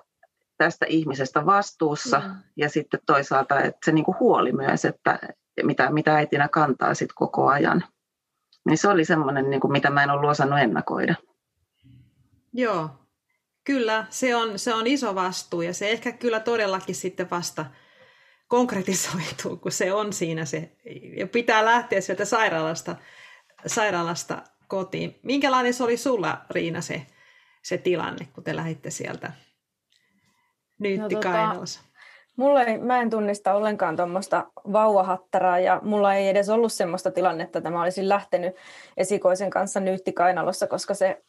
tästä 0.58 0.86
ihmisestä 0.88 1.46
vastuussa. 1.46 2.18
Mm. 2.20 2.34
Ja 2.56 2.68
sitten 2.68 3.00
toisaalta 3.06 3.60
että 3.60 3.78
se 3.84 3.92
niin 3.92 4.04
kuin 4.04 4.16
huoli 4.20 4.52
myös, 4.52 4.84
että 4.84 5.18
mitä, 5.62 5.90
mitä 5.90 6.14
äitinä 6.14 6.48
kantaa 6.48 6.94
sit 6.94 7.12
koko 7.14 7.48
ajan. 7.48 7.84
Niin 8.66 8.78
se 8.78 8.88
oli 8.88 9.04
semmoinen, 9.04 9.50
niin 9.50 9.60
kuin, 9.60 9.72
mitä 9.72 9.90
mä 9.90 10.02
en 10.02 10.10
ollut 10.10 10.30
osannut 10.30 10.58
ennakoida. 10.58 11.14
Joo, 12.52 12.90
kyllä. 13.64 14.06
Se 14.10 14.36
on, 14.36 14.58
se 14.58 14.74
on 14.74 14.86
iso 14.86 15.14
vastuu 15.14 15.62
ja 15.62 15.74
se 15.74 15.90
ehkä 15.90 16.12
kyllä 16.12 16.40
todellakin 16.40 16.94
sitten 16.94 17.30
vasta 17.30 17.66
konkretisoituu, 18.48 19.56
kun 19.56 19.72
se 19.72 19.92
on 19.92 20.12
siinä 20.12 20.44
se. 20.44 20.72
Ja 21.16 21.26
pitää 21.26 21.64
lähteä 21.64 22.00
sieltä 22.00 22.24
sairaalasta, 22.24 22.96
sairaalasta 23.66 24.42
kotiin. 24.68 25.18
Minkälainen 25.22 25.74
se 25.74 25.84
oli 25.84 25.96
sulla, 25.96 26.40
Riina, 26.50 26.80
se, 26.80 27.06
se 27.62 27.78
tilanne, 27.78 28.28
kun 28.34 28.44
te 28.44 28.56
lähditte 28.56 28.90
sieltä 28.90 29.32
Nyytti 30.78 31.14
no, 31.14 31.20
tota, 31.20 31.78
Mulla 32.36 32.62
ei, 32.62 32.78
mä 32.78 33.00
en 33.00 33.10
tunnista 33.10 33.54
ollenkaan 33.54 33.96
tuommoista 33.96 34.46
vauvahattaraa 34.72 35.58
ja 35.58 35.80
mulla 35.84 36.14
ei 36.14 36.28
edes 36.28 36.48
ollut 36.48 36.72
semmoista 36.72 37.10
tilannetta, 37.10 37.58
että 37.58 37.70
mä 37.70 37.82
olisin 37.82 38.08
lähtenyt 38.08 38.56
esikoisen 38.96 39.50
kanssa 39.50 39.80
nyyttikainalossa, 39.80 40.66
koska 40.66 40.94
se 40.94 41.22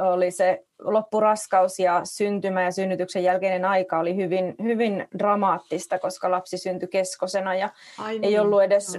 oli 0.00 0.30
se 0.30 0.64
loppuraskaus 0.78 1.78
ja 1.78 2.00
syntymä 2.04 2.62
ja 2.62 2.70
synnytyksen 2.70 3.22
jälkeinen 3.22 3.64
aika 3.64 3.98
oli 3.98 4.16
hyvin, 4.16 4.54
hyvin 4.62 5.08
dramaattista, 5.18 5.98
koska 5.98 6.30
lapsi 6.30 6.58
syntyi 6.58 6.88
keskosena 6.88 7.54
ja 7.54 7.68
Ai 7.98 8.12
niin. 8.12 8.24
ei 8.24 8.38
ollut 8.38 8.62
edes 8.62 8.98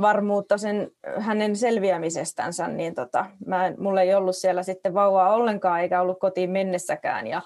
varmuutta 0.00 0.58
sen, 0.58 0.90
hänen 1.18 1.56
selviämisestänsä, 1.56 2.68
niin 2.68 2.94
tota, 2.94 3.26
mä, 3.46 3.72
mulla 3.78 4.02
ei 4.02 4.14
ollut 4.14 4.36
siellä 4.36 4.62
sitten 4.62 4.94
vauvaa 4.94 5.34
ollenkaan 5.34 5.80
eikä 5.80 6.00
ollut 6.00 6.20
kotiin 6.20 6.50
mennessäkään 6.50 7.26
ja 7.26 7.42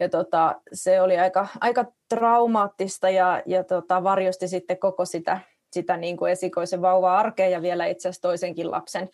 ja 0.00 0.08
tota, 0.08 0.60
se 0.72 1.00
oli 1.00 1.18
aika, 1.18 1.48
aika 1.60 1.84
traumaattista 2.08 3.10
ja, 3.10 3.42
ja 3.46 3.64
tota, 3.64 4.02
varjosti 4.02 4.48
sitten 4.48 4.78
koko 4.78 5.04
sitä, 5.04 5.40
sitä 5.72 5.96
niin 5.96 6.16
kuin 6.16 6.32
esikoisen 6.32 6.82
vauva-arkea 6.82 7.48
ja 7.48 7.62
vielä 7.62 7.86
itse 7.86 8.08
asiassa 8.08 8.22
toisenkin 8.22 8.70
lapsen, 8.70 9.08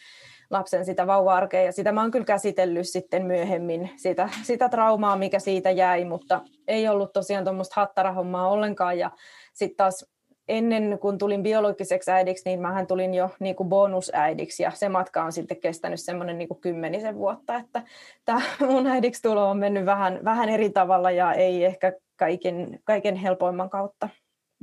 lapsen 0.51 0.85
sitä 0.85 1.07
vauva-arkea. 1.07 1.63
Ja 1.63 1.73
sitä 1.73 1.93
mä 1.93 2.01
oon 2.01 2.11
kyllä 2.11 2.25
käsitellyt 2.25 2.89
sitten 2.89 3.27
myöhemmin, 3.27 3.91
sitä, 3.97 4.29
sitä 4.43 4.69
traumaa, 4.69 5.17
mikä 5.17 5.39
siitä 5.39 5.71
jäi, 5.71 6.05
mutta 6.05 6.41
ei 6.69 6.89
ollut 6.89 7.13
tosiaan 7.13 7.45
tuommoista 7.45 7.81
hattarahommaa 7.81 8.49
ollenkaan. 8.49 8.99
Ja 8.99 9.11
sitten 9.55 9.77
taas 9.77 10.07
ennen 10.49 10.99
kuin 11.01 11.19
tulin 11.19 11.43
biologiseksi 11.43 12.11
äidiksi, 12.11 12.43
niin 12.49 12.61
mähän 12.61 12.87
tulin 12.87 13.15
jo 13.15 13.31
niin 13.41 13.57
kuin 13.57 13.69
bonusäidiksi 13.69 14.63
ja 14.63 14.71
se 14.71 14.89
matka 14.89 15.25
on 15.25 15.33
sitten 15.33 15.61
kestänyt 15.61 16.01
semmoinen 16.01 16.39
niin 16.39 16.61
kymmenisen 16.61 17.17
vuotta, 17.17 17.57
että 17.57 17.83
tämä 18.25 18.41
mun 18.61 18.87
äidiksi 18.87 19.23
tulo 19.23 19.51
on 19.51 19.59
mennyt 19.59 19.87
vähän, 19.87 20.21
vähän 20.25 20.49
eri 20.49 20.71
tavalla 20.71 21.11
ja 21.11 21.33
ei 21.33 21.65
ehkä 21.65 21.93
kaiken, 22.17 22.81
kaiken 22.85 23.17
helpoimman 23.17 23.71
kautta. 23.71 24.09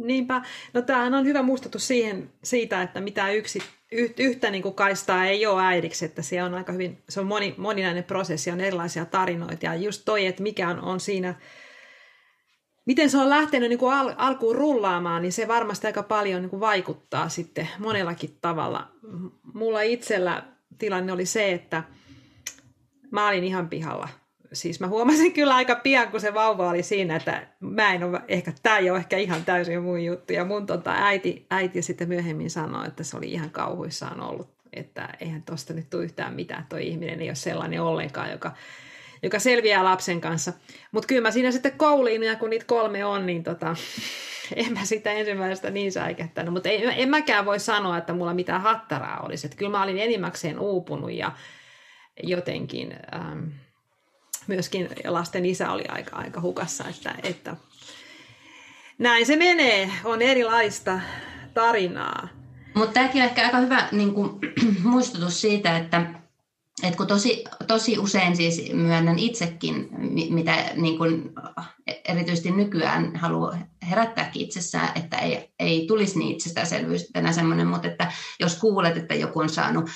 Niinpä. 0.03 0.41
No 0.73 0.81
tämähän 0.81 1.13
on 1.13 1.25
hyvä 1.25 1.41
muistutus 1.41 1.87
siihen, 1.87 2.29
siitä, 2.43 2.81
että 2.81 3.01
mitä 3.01 3.31
yksi, 3.31 3.59
yhtä 4.19 4.51
niin 4.51 4.63
kuin 4.63 4.75
kaistaa 4.75 5.25
ei 5.25 5.45
ole 5.45 5.61
äidiksi, 5.61 6.05
että 6.05 6.21
se 6.21 6.43
on 6.43 6.53
aika 6.53 6.71
hyvin, 6.71 7.03
se 7.09 7.19
on 7.19 7.27
moni, 7.27 7.55
moninainen 7.57 8.03
prosessi, 8.03 8.51
on 8.51 8.61
erilaisia 8.61 9.05
tarinoita 9.05 9.65
ja 9.65 9.75
just 9.75 10.01
toi, 10.05 10.25
että 10.25 10.43
mikä 10.43 10.69
on, 10.69 10.81
on 10.81 10.99
siinä 10.99 11.35
miten 12.85 13.09
se 13.09 13.17
on 13.17 13.29
lähtenyt 13.29 13.69
niin 13.69 13.79
kuin 13.79 13.93
al- 13.93 14.13
alkuun 14.17 14.55
rullaamaan, 14.55 15.21
niin 15.21 15.31
se 15.31 15.47
varmasti 15.47 15.87
aika 15.87 16.03
paljon 16.03 16.41
niin 16.41 16.49
kuin 16.49 16.59
vaikuttaa 16.59 17.29
sitten 17.29 17.69
monellakin 17.79 18.37
tavalla. 18.41 18.91
Mulla 19.53 19.81
itsellä 19.81 20.43
tilanne 20.77 21.13
oli 21.13 21.25
se, 21.25 21.51
että 21.51 21.83
mä 23.11 23.27
olin 23.27 23.43
ihan 23.43 23.69
pihalla. 23.69 24.09
Siis 24.53 24.79
mä 24.79 24.87
huomasin 24.87 25.33
kyllä 25.37 25.55
aika 25.55 25.75
pian, 25.75 26.07
kun 26.11 26.21
se 26.21 26.33
vauva 26.33 26.69
oli 26.69 26.83
siinä, 26.83 27.15
että 27.15 27.47
mä 27.59 27.93
en 27.93 28.03
ole, 28.03 28.21
ehkä, 28.27 28.53
tämä 28.63 28.77
ei 28.77 28.89
ole 28.89 28.99
ehkä 28.99 29.17
ihan 29.17 29.45
täysin 29.45 29.83
mun 29.83 30.03
juttu. 30.03 30.33
Ja 30.33 30.45
mun 30.45 30.65
tota, 30.65 30.93
äiti, 30.97 31.45
äiti 31.49 31.81
sitten 31.81 32.07
myöhemmin 32.07 32.49
sanoi, 32.49 32.87
että 32.87 33.03
se 33.03 33.17
oli 33.17 33.31
ihan 33.31 33.49
kauhuissaan 33.49 34.21
ollut, 34.21 34.49
että 34.73 35.09
eihän 35.19 35.43
tosta 35.43 35.73
nyt 35.73 35.89
tule 35.89 36.03
yhtään 36.03 36.33
mitään, 36.33 36.65
toi 36.69 36.87
ihminen 36.87 37.21
ei 37.21 37.29
ole 37.29 37.35
sellainen 37.35 37.81
ollenkaan, 37.81 38.31
joka 38.31 38.51
joka 39.23 39.39
selviää 39.39 39.83
lapsen 39.83 40.21
kanssa. 40.21 40.53
Mutta 40.91 41.07
kyllä 41.07 41.21
mä 41.21 41.31
siinä 41.31 41.51
sitten 41.51 41.77
kouliin, 41.77 42.23
ja 42.23 42.35
kun 42.35 42.49
niitä 42.49 42.65
kolme 42.65 43.05
on, 43.05 43.25
niin 43.25 43.43
tota, 43.43 43.75
en 44.55 44.73
mä 44.73 44.85
sitä 44.85 45.11
ensimmäisestä 45.11 45.69
niin 45.69 45.91
säikähtänyt. 45.91 46.53
Mutta 46.53 46.69
en, 46.69 46.89
en 46.89 47.09
mäkään 47.09 47.45
voi 47.45 47.59
sanoa, 47.59 47.97
että 47.97 48.13
mulla 48.13 48.33
mitään 48.33 48.61
hattaraa 48.61 49.19
olisi. 49.25 49.47
Että 49.47 49.57
kyllä 49.57 49.71
mä 49.71 49.83
olin 49.83 49.97
enimmäkseen 49.97 50.59
uupunut 50.59 51.11
ja 51.11 51.31
jotenkin 52.23 52.95
ähm, 53.15 53.43
myöskin 54.47 54.89
lasten 55.07 55.45
isä 55.45 55.71
oli 55.71 55.83
aika, 55.89 56.15
aika 56.15 56.41
hukassa, 56.41 56.83
että, 56.89 57.15
että 57.23 57.55
näin 58.97 59.25
se 59.25 59.35
menee, 59.35 59.91
on 60.03 60.21
erilaista 60.21 60.99
tarinaa. 61.53 62.27
Mutta 62.73 62.93
tämäkin 62.93 63.21
on 63.21 63.27
ehkä 63.27 63.45
aika 63.45 63.57
hyvä 63.57 63.87
niin 63.91 64.13
kuin, 64.13 64.29
muistutus 64.83 65.41
siitä, 65.41 65.77
että 65.77 66.05
et 66.83 66.95
kun 66.95 67.07
tosi, 67.07 67.43
tosi 67.67 67.99
usein 67.99 68.35
siis 68.35 68.73
myönnän 68.73 69.19
itsekin, 69.19 69.89
mitä 70.29 70.55
niin 70.75 70.97
kun 70.97 71.33
erityisesti 72.07 72.51
nykyään 72.51 73.15
haluaa 73.15 73.57
herättääkin 73.89 74.41
itsessään, 74.41 74.89
että 74.95 75.17
ei, 75.17 75.53
ei 75.59 75.87
tulisi 75.87 76.19
niin 76.19 76.35
itsestäänselvyytenä 76.35 77.31
semmoinen, 77.31 77.67
mutta 77.67 77.87
että 77.87 78.11
jos 78.39 78.55
kuulet, 78.55 78.97
että 78.97 79.15
joku 79.15 79.39
on 79.39 79.49
saanut 79.49 79.89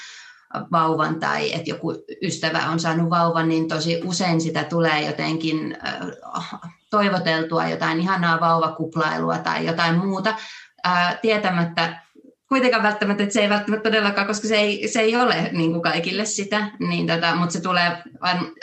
vauvan 0.71 1.19
tai 1.19 1.53
että 1.53 1.69
joku 1.69 1.93
ystävä 2.21 2.69
on 2.69 2.79
saanut 2.79 3.09
vauvan, 3.09 3.49
niin 3.49 3.67
tosi 3.67 4.01
usein 4.03 4.41
sitä 4.41 4.63
tulee 4.63 5.01
jotenkin 5.01 5.77
toivoteltua 6.89 7.67
jotain 7.67 7.99
ihanaa 7.99 8.39
vauvakuplailua 8.39 9.37
tai 9.37 9.65
jotain 9.65 9.97
muuta, 9.97 10.35
tietämättä 11.21 12.01
kuitenkaan 12.49 12.83
välttämättä, 12.83 13.23
että 13.23 13.33
se 13.33 13.41
ei 13.41 13.49
välttämättä 13.49 13.89
todellakaan, 13.89 14.27
koska 14.27 14.47
se 14.47 14.55
ei, 14.55 14.87
se 14.87 14.99
ei 14.99 15.15
ole 15.15 15.49
niin 15.51 15.71
kuin 15.71 15.81
kaikille 15.81 16.25
sitä, 16.25 16.71
niin 16.79 17.07
tota, 17.07 17.35
mutta 17.35 17.53
se 17.53 17.61
tulee, 17.61 17.91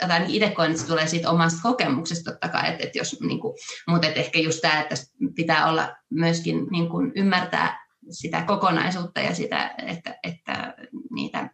tai 0.07 0.25
itse 0.27 0.49
koen, 0.49 0.71
että 0.71 0.81
se 0.81 0.87
tulee 0.87 1.07
siitä 1.07 1.29
omasta 1.29 1.59
kokemuksesta 1.63 2.31
totta 2.31 2.49
kai, 2.49 2.69
että, 2.69 2.83
että 2.83 2.97
jos, 2.97 3.21
niin 3.21 3.39
kuin, 3.39 3.57
mutta 3.87 4.07
että 4.07 4.19
ehkä 4.19 4.39
just 4.39 4.61
tämä, 4.61 4.81
että 4.81 4.95
pitää 5.35 5.69
olla 5.69 5.95
myöskin 6.09 6.67
niin 6.71 6.89
kuin 6.89 7.11
ymmärtää 7.15 7.85
sitä 8.09 8.41
kokonaisuutta 8.41 9.19
ja 9.19 9.35
sitä, 9.35 9.75
että, 9.87 10.15
että 10.23 10.73
niitä 11.11 11.49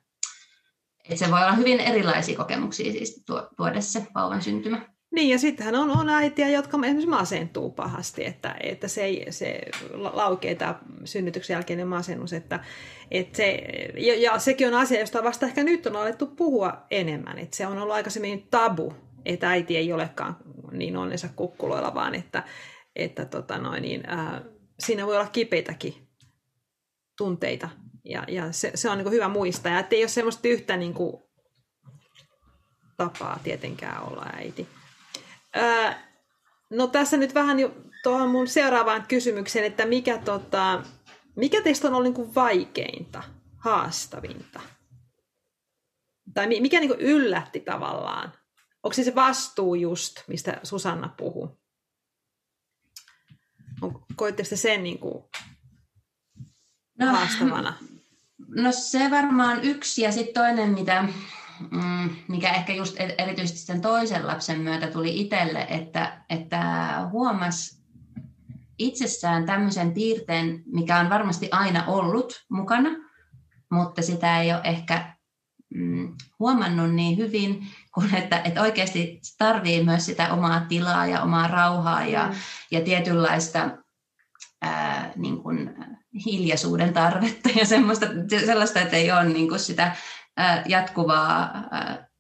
että 1.03 1.25
se 1.25 1.31
voi 1.31 1.39
olla 1.39 1.53
hyvin 1.53 1.79
erilaisia 1.79 2.38
kokemuksia 2.38 2.91
siis 2.91 3.24
tuoda 3.55 3.81
se 3.81 4.08
vauvan 4.15 4.41
syntymä. 4.41 4.91
Niin, 5.12 5.29
ja 5.29 5.39
sittenhän 5.39 5.75
on, 5.75 5.89
on 5.89 6.10
äitiä, 6.10 6.50
jotka 6.50 6.77
esimerkiksi 6.77 7.10
masentuu 7.10 7.72
pahasti, 7.72 8.25
että, 8.25 8.55
että 8.60 8.88
se, 8.88 9.25
se 9.29 9.62
laukee 9.93 10.55
tämä 10.55 10.79
synnytyksen 11.05 11.53
jälkeinen 11.53 11.88
masennus. 11.88 12.34
Että, 12.34 12.60
että 13.12 13.38
se, 13.38 13.51
ja, 13.98 14.15
ja 14.15 14.39
sekin 14.39 14.67
on 14.67 14.74
asia, 14.74 15.00
josta 15.00 15.24
vasta 15.24 15.46
ehkä 15.46 15.63
nyt 15.63 15.86
on 15.86 15.96
alettu 15.96 16.27
puhua 16.27 16.86
enemmän. 16.91 17.39
Että 17.39 17.58
se 17.58 17.67
on 17.67 17.77
ollut 17.77 17.96
aikaisemmin 17.96 18.48
tabu, 18.51 18.93
että 19.25 19.50
äiti 19.50 19.77
ei 19.77 19.93
olekaan 19.93 20.38
niin 20.72 20.98
onnensa 20.98 21.29
kukkuloilla, 21.36 21.93
vaan 21.93 22.15
että, 22.15 22.43
että 22.96 23.25
tota 23.25 23.58
noin, 23.58 23.81
niin, 23.81 24.03
ää, 24.08 24.41
siinä 24.79 25.05
voi 25.05 25.17
olla 25.17 25.29
kipeitäkin 25.31 26.08
tunteita 27.17 27.70
Ja, 28.03 28.24
ja 28.27 28.51
se, 28.51 28.72
se 28.75 28.89
on 28.89 28.98
niin 28.98 29.05
kuin 29.05 29.13
hyvä 29.13 29.29
muistaa, 29.29 29.72
ja 29.72 29.79
ettei 29.79 30.03
ole 30.03 30.08
semmoista 30.08 30.48
yhtä 30.48 30.77
niin 30.77 30.93
kuin, 30.93 31.24
tapaa 32.98 33.39
tietenkään 33.43 34.03
olla 34.03 34.25
äiti. 34.34 34.67
Öö, 35.58 35.91
no 36.70 36.88
tässä 36.88 37.17
nyt 37.17 37.34
vähän 37.34 37.60
jo 37.60 37.75
tuohon 38.03 38.29
mun 38.29 38.48
seuraavaan 38.48 39.05
kysymykseen, 39.08 39.65
että 39.65 39.86
mikä, 39.86 40.17
tota, 40.17 40.84
mikä 41.36 41.62
teistä 41.62 41.88
on 41.88 41.93
ollut 41.93 42.03
niin 42.03 42.13
kuin 42.13 42.36
vaikeinta, 42.36 43.24
haastavinta? 43.58 44.60
Tai 46.34 46.48
mikä 46.48 46.79
niin 46.79 46.89
kuin 46.89 47.01
yllätti 47.01 47.60
tavallaan? 47.60 48.34
Onko 48.84 48.93
se 48.93 49.03
se 49.03 49.15
vastuu 49.15 49.75
just, 49.75 50.24
mistä 50.27 50.60
Susanna 50.63 51.13
puhuu? 51.17 51.62
Koitteko 54.15 54.50
te 54.50 54.55
sen 54.55 54.84
niin 54.84 55.00
kuin 55.00 55.24
no, 57.00 57.05
haastavana? 57.05 57.77
No 57.81 57.90
se 58.72 59.12
varmaan 59.12 59.63
yksi 59.63 60.01
ja 60.01 60.12
sitten 60.12 60.43
toinen, 60.43 60.70
mitä, 60.70 61.03
mm, 61.72 62.10
mikä 62.27 62.50
ehkä 62.53 62.74
just 62.74 63.00
e-, 63.00 63.15
erityisesti 63.17 63.60
sen 63.60 63.81
toisen 63.81 64.27
lapsen 64.27 64.62
myötä 64.62 64.88
tuli 64.88 65.22
itselle, 65.22 65.65
että, 65.70 66.24
että 66.29 66.62
huomas 67.12 67.81
itsessään 68.79 69.46
tämmöisen 69.46 69.93
piirteen, 69.93 70.63
mikä 70.65 71.00
on 71.00 71.10
varmasti 71.10 71.50
aina 71.51 71.86
ollut 71.86 72.46
mukana, 72.50 72.89
mutta 73.72 74.01
sitä 74.01 74.41
ei 74.41 74.53
ole 74.53 74.62
ehkä 74.63 75.15
mm, 75.75 76.15
huomannut 76.39 76.93
niin 76.93 77.17
hyvin, 77.17 77.67
kun 77.93 78.15
että, 78.15 78.41
että 78.43 78.62
oikeasti 78.62 79.22
tarvii 79.38 79.84
myös 79.84 80.05
sitä 80.05 80.34
omaa 80.34 80.65
tilaa 80.70 81.05
ja 81.05 81.22
omaa 81.22 81.48
rauhaa 81.48 82.05
ja, 82.05 82.27
mm. 82.27 82.36
ja 82.72 82.81
tietynlaista 82.81 83.77
ää, 84.62 85.12
niin 85.15 85.43
kuin 85.43 85.75
hiljaisuuden 86.25 86.94
tarvetta 86.94 87.50
ja 87.56 87.65
semmoista, 87.65 88.06
sellaista, 88.46 88.82
että 88.82 88.98
ei 88.98 89.12
ole 89.12 89.24
niin 89.24 89.48
kuin 89.48 89.60
sitä 89.60 89.96
jatkuvaa 90.65 91.53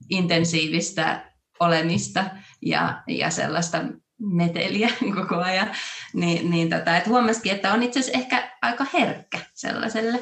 intensiivistä 0.09 1.31
olemista 1.59 2.25
ja, 2.61 3.03
ja 3.07 3.29
sellaista 3.29 3.83
meteliä 4.19 4.89
koko 5.21 5.35
ajan, 5.35 5.71
niin, 6.13 6.51
niin 6.51 6.69
tota, 6.69 6.97
että 6.97 7.09
huomasikin, 7.09 7.51
että 7.51 7.73
on 7.73 7.83
itse 7.83 7.99
asiassa 7.99 8.19
ehkä 8.19 8.57
aika 8.61 8.85
herkkä 8.93 9.39
sellaiselle, 9.53 10.19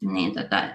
niin 0.00 0.34
tota, 0.34 0.68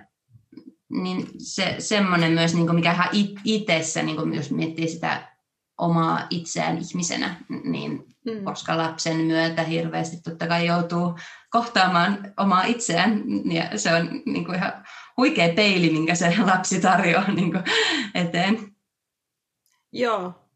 niin 0.89 1.27
se, 1.37 1.75
semmoinen 1.79 2.31
myös, 2.31 2.53
niin 2.53 2.65
kuin 2.65 2.75
mikä 2.75 3.09
itsessä, 3.43 4.03
niin 4.03 4.33
jos 4.33 4.51
miettii 4.51 4.87
sitä 4.87 5.36
omaa 5.77 6.27
itseään 6.29 6.77
ihmisenä, 6.77 7.35
niin 7.63 8.05
mm. 8.25 8.43
koska 8.43 8.77
lapsen 8.77 9.17
myötä 9.17 9.63
hirveästi 9.63 10.17
totta 10.21 10.47
kai 10.47 10.65
joutuu 10.65 11.19
kohtaamaan 11.49 12.33
omaa 12.37 12.63
itseään, 12.63 13.23
ja 13.51 13.79
se 13.79 13.93
on 13.93 14.21
niin 14.25 14.45
kuin 14.45 14.55
ihan 14.55 14.85
huikea 15.17 15.53
peili, 15.53 15.89
minkä 15.89 16.15
se 16.15 16.33
lapsi 16.45 16.81
tarjoaa 16.81 17.31
niin 17.31 17.51
kuin 17.51 17.63
eteen. 18.15 18.75
Joo, 19.91 20.47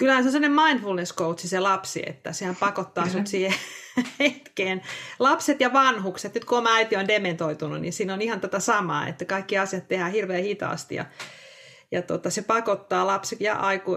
Kyllähän 0.00 0.22
se 0.22 0.28
on 0.28 0.32
sellainen 0.32 0.62
mindfulness 0.62 1.14
coach 1.14 1.46
se 1.46 1.60
lapsi, 1.60 2.02
että 2.06 2.32
sehän 2.32 2.56
pakottaa 2.56 3.08
sut 3.08 3.26
siihen 3.26 3.54
hetkeen. 4.20 4.82
Lapset 5.18 5.60
ja 5.60 5.72
vanhukset, 5.72 6.34
nyt 6.34 6.44
kun 6.44 6.58
oma 6.58 6.74
äiti 6.74 6.96
on 6.96 7.08
dementoitunut, 7.08 7.80
niin 7.80 7.92
siinä 7.92 8.14
on 8.14 8.22
ihan 8.22 8.40
tätä 8.40 8.60
samaa, 8.60 9.08
että 9.08 9.24
kaikki 9.24 9.58
asiat 9.58 9.88
tehdään 9.88 10.12
hirveän 10.12 10.42
hitaasti 10.42 10.94
ja, 10.94 11.04
ja 11.92 12.02
tota, 12.02 12.30
se 12.30 12.42
pakottaa 12.42 13.06
lapsi 13.06 13.36
ja 13.40 13.54
aiku, 13.54 13.96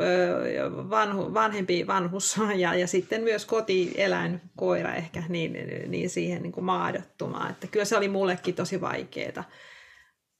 vanhu, 0.89 1.33
vanhempi 1.33 1.87
vanhus 1.87 2.39
ja, 2.55 2.75
ja 2.75 2.87
sitten 2.87 3.23
myös 3.23 3.45
kotieläin, 3.45 4.41
koira 4.57 4.95
ehkä, 4.95 5.23
niin, 5.29 5.57
niin 5.87 6.09
siihen 6.09 6.41
niin 6.41 6.51
kuin 6.51 6.63
maadottumaan. 6.63 7.51
Että 7.51 7.67
kyllä 7.67 7.85
se 7.85 7.97
oli 7.97 8.07
mullekin 8.07 8.55
tosi 8.55 8.81
vaikeaa 8.81 9.43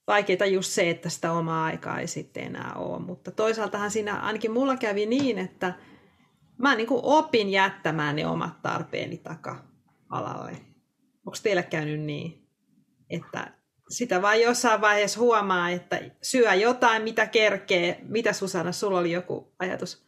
vaikeaa 0.06 0.46
just 0.46 0.70
se, 0.70 0.90
että 0.90 1.08
sitä 1.08 1.32
omaa 1.32 1.64
aikaa 1.64 2.00
ei 2.00 2.06
sitten 2.06 2.44
enää 2.44 2.72
ole. 2.74 2.98
Mutta 2.98 3.30
toisaaltahan 3.30 3.90
siinä 3.90 4.16
ainakin 4.16 4.52
mulla 4.52 4.76
kävi 4.76 5.06
niin, 5.06 5.38
että 5.38 5.74
mä 6.58 6.74
niin 6.74 6.86
kuin 6.86 7.00
opin 7.02 7.50
jättämään 7.50 8.16
ne 8.16 8.26
omat 8.26 8.62
tarpeeni 8.62 9.18
taka-alalle. 9.18 10.50
Onko 11.26 11.38
teillä 11.42 11.62
käynyt 11.62 12.00
niin, 12.00 12.48
että 13.10 13.52
sitä 13.88 14.22
vain 14.22 14.42
jossain 14.42 14.80
vaiheessa 14.80 15.20
huomaa, 15.20 15.70
että 15.70 16.00
syö 16.22 16.54
jotain, 16.54 17.02
mitä 17.02 17.26
kerkee. 17.26 17.98
Mitä 18.02 18.32
Susanna, 18.32 18.72
sulla 18.72 18.98
oli 18.98 19.12
joku 19.12 19.52
ajatus? 19.58 20.04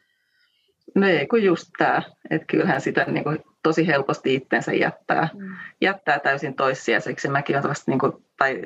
No 0.94 1.08
ei, 1.08 1.26
kun 1.26 1.42
just 1.42 1.70
tämä, 1.78 2.02
että 2.30 2.46
kyllähän 2.46 2.80
sitä 2.80 3.04
niin 3.04 3.24
kuin 3.24 3.38
tosi 3.62 3.86
helposti 3.86 4.34
itsensä 4.34 4.72
jättää, 4.72 5.28
mm. 5.34 5.56
jättää 5.80 6.18
täysin 6.18 6.54
toissijaiseksi. 6.54 7.28
Mäkin 7.28 7.56
olen 7.56 7.68
vasta, 7.68 7.90
niin 7.90 7.98
kuin, 7.98 8.12
tai 8.38 8.62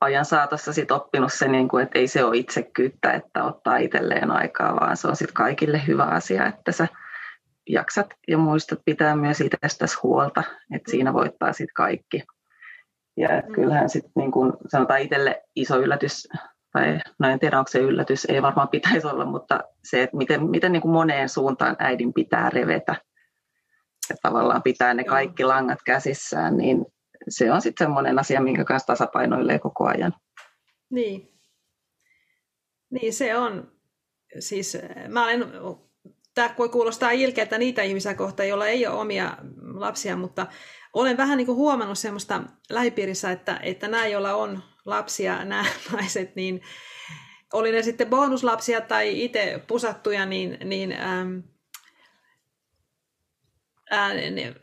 ajan 0.00 0.24
saatossa 0.24 0.72
sit 0.72 0.90
oppinut 0.90 1.32
se, 1.32 1.48
niin 1.48 1.68
kuin, 1.68 1.82
että 1.82 1.98
ei 1.98 2.08
se 2.08 2.24
ole 2.24 2.36
itsekyyttä, 2.36 3.12
että 3.12 3.44
ottaa 3.44 3.76
itselleen 3.76 4.30
aikaa, 4.30 4.76
vaan 4.76 4.96
se 4.96 5.08
on 5.08 5.16
sitten 5.16 5.34
kaikille 5.34 5.82
hyvä 5.86 6.04
asia, 6.04 6.46
että 6.46 6.72
sä 6.72 6.88
jaksat 7.68 8.06
ja 8.28 8.38
muistat 8.38 8.78
pitää 8.84 9.16
myös 9.16 9.40
itsestäsi 9.40 9.96
huolta, 10.02 10.42
että 10.74 10.90
siinä 10.90 11.12
voittaa 11.12 11.52
sitten 11.52 11.74
kaikki. 11.74 12.22
Ja 13.16 13.28
mm. 13.28 13.54
kyllähän 13.54 13.88
sitten 13.88 14.12
niin 14.16 14.32
kuin 14.32 14.52
sanotaan 14.68 15.00
itselle 15.00 15.42
iso 15.56 15.78
yllätys, 15.78 16.28
tai 16.72 16.98
no 17.18 17.28
en 17.28 17.38
tiedä 17.38 17.58
onko 17.58 17.70
se 17.70 17.78
yllätys, 17.78 18.24
ei 18.24 18.42
varmaan 18.42 18.68
pitäisi 18.78 19.06
olla, 19.06 19.24
mutta 19.24 19.60
se, 19.84 20.02
että 20.02 20.16
miten, 20.16 20.50
miten 20.50 20.72
niin 20.72 20.82
kuin 20.82 20.92
moneen 20.92 21.28
suuntaan 21.28 21.76
äidin 21.78 22.12
pitää 22.12 22.50
revetä 22.50 22.94
ja 24.10 24.16
tavallaan 24.22 24.62
pitää 24.62 24.94
ne 24.94 25.04
kaikki 25.04 25.44
langat 25.44 25.78
käsissään, 25.84 26.56
niin 26.56 26.86
se 27.28 27.52
on 27.52 27.62
sitten 27.62 27.84
semmoinen 27.84 28.18
asia, 28.18 28.40
minkä 28.40 28.64
kanssa 28.64 28.86
tasapainoilee 28.86 29.58
koko 29.58 29.86
ajan. 29.86 30.14
Niin. 30.90 31.30
Niin 32.90 33.12
se 33.12 33.36
on. 33.36 33.72
Siis 34.38 34.78
mä 35.08 35.24
olen, 35.24 35.44
tämä 36.34 36.54
voi 36.58 36.68
kuulostaa 36.68 37.10
ilkeältä 37.10 37.58
niitä 37.58 37.82
ihmisiä 37.82 38.14
kohtaan, 38.14 38.48
joilla 38.48 38.66
ei 38.66 38.86
ole 38.86 38.96
omia 38.96 39.36
lapsia, 39.74 40.16
mutta 40.16 40.46
olen 40.92 41.16
vähän 41.16 41.36
niin 41.36 41.46
kuin 41.46 41.56
huomannut 41.56 41.98
semmoista 41.98 42.42
lähipiirissä, 42.70 43.30
että, 43.30 43.60
että 43.62 43.88
nämä, 43.88 44.06
joilla 44.06 44.34
on 44.34 44.62
lapsia, 44.84 45.44
nämä 45.44 45.64
naiset, 45.92 46.36
niin 46.36 46.62
oli 47.52 47.72
ne 47.72 47.82
sitten 47.82 48.10
bonuslapsia 48.10 48.80
tai 48.80 49.24
itse 49.24 49.62
pusattuja, 49.66 50.26
niin, 50.26 50.58
niin 50.64 50.94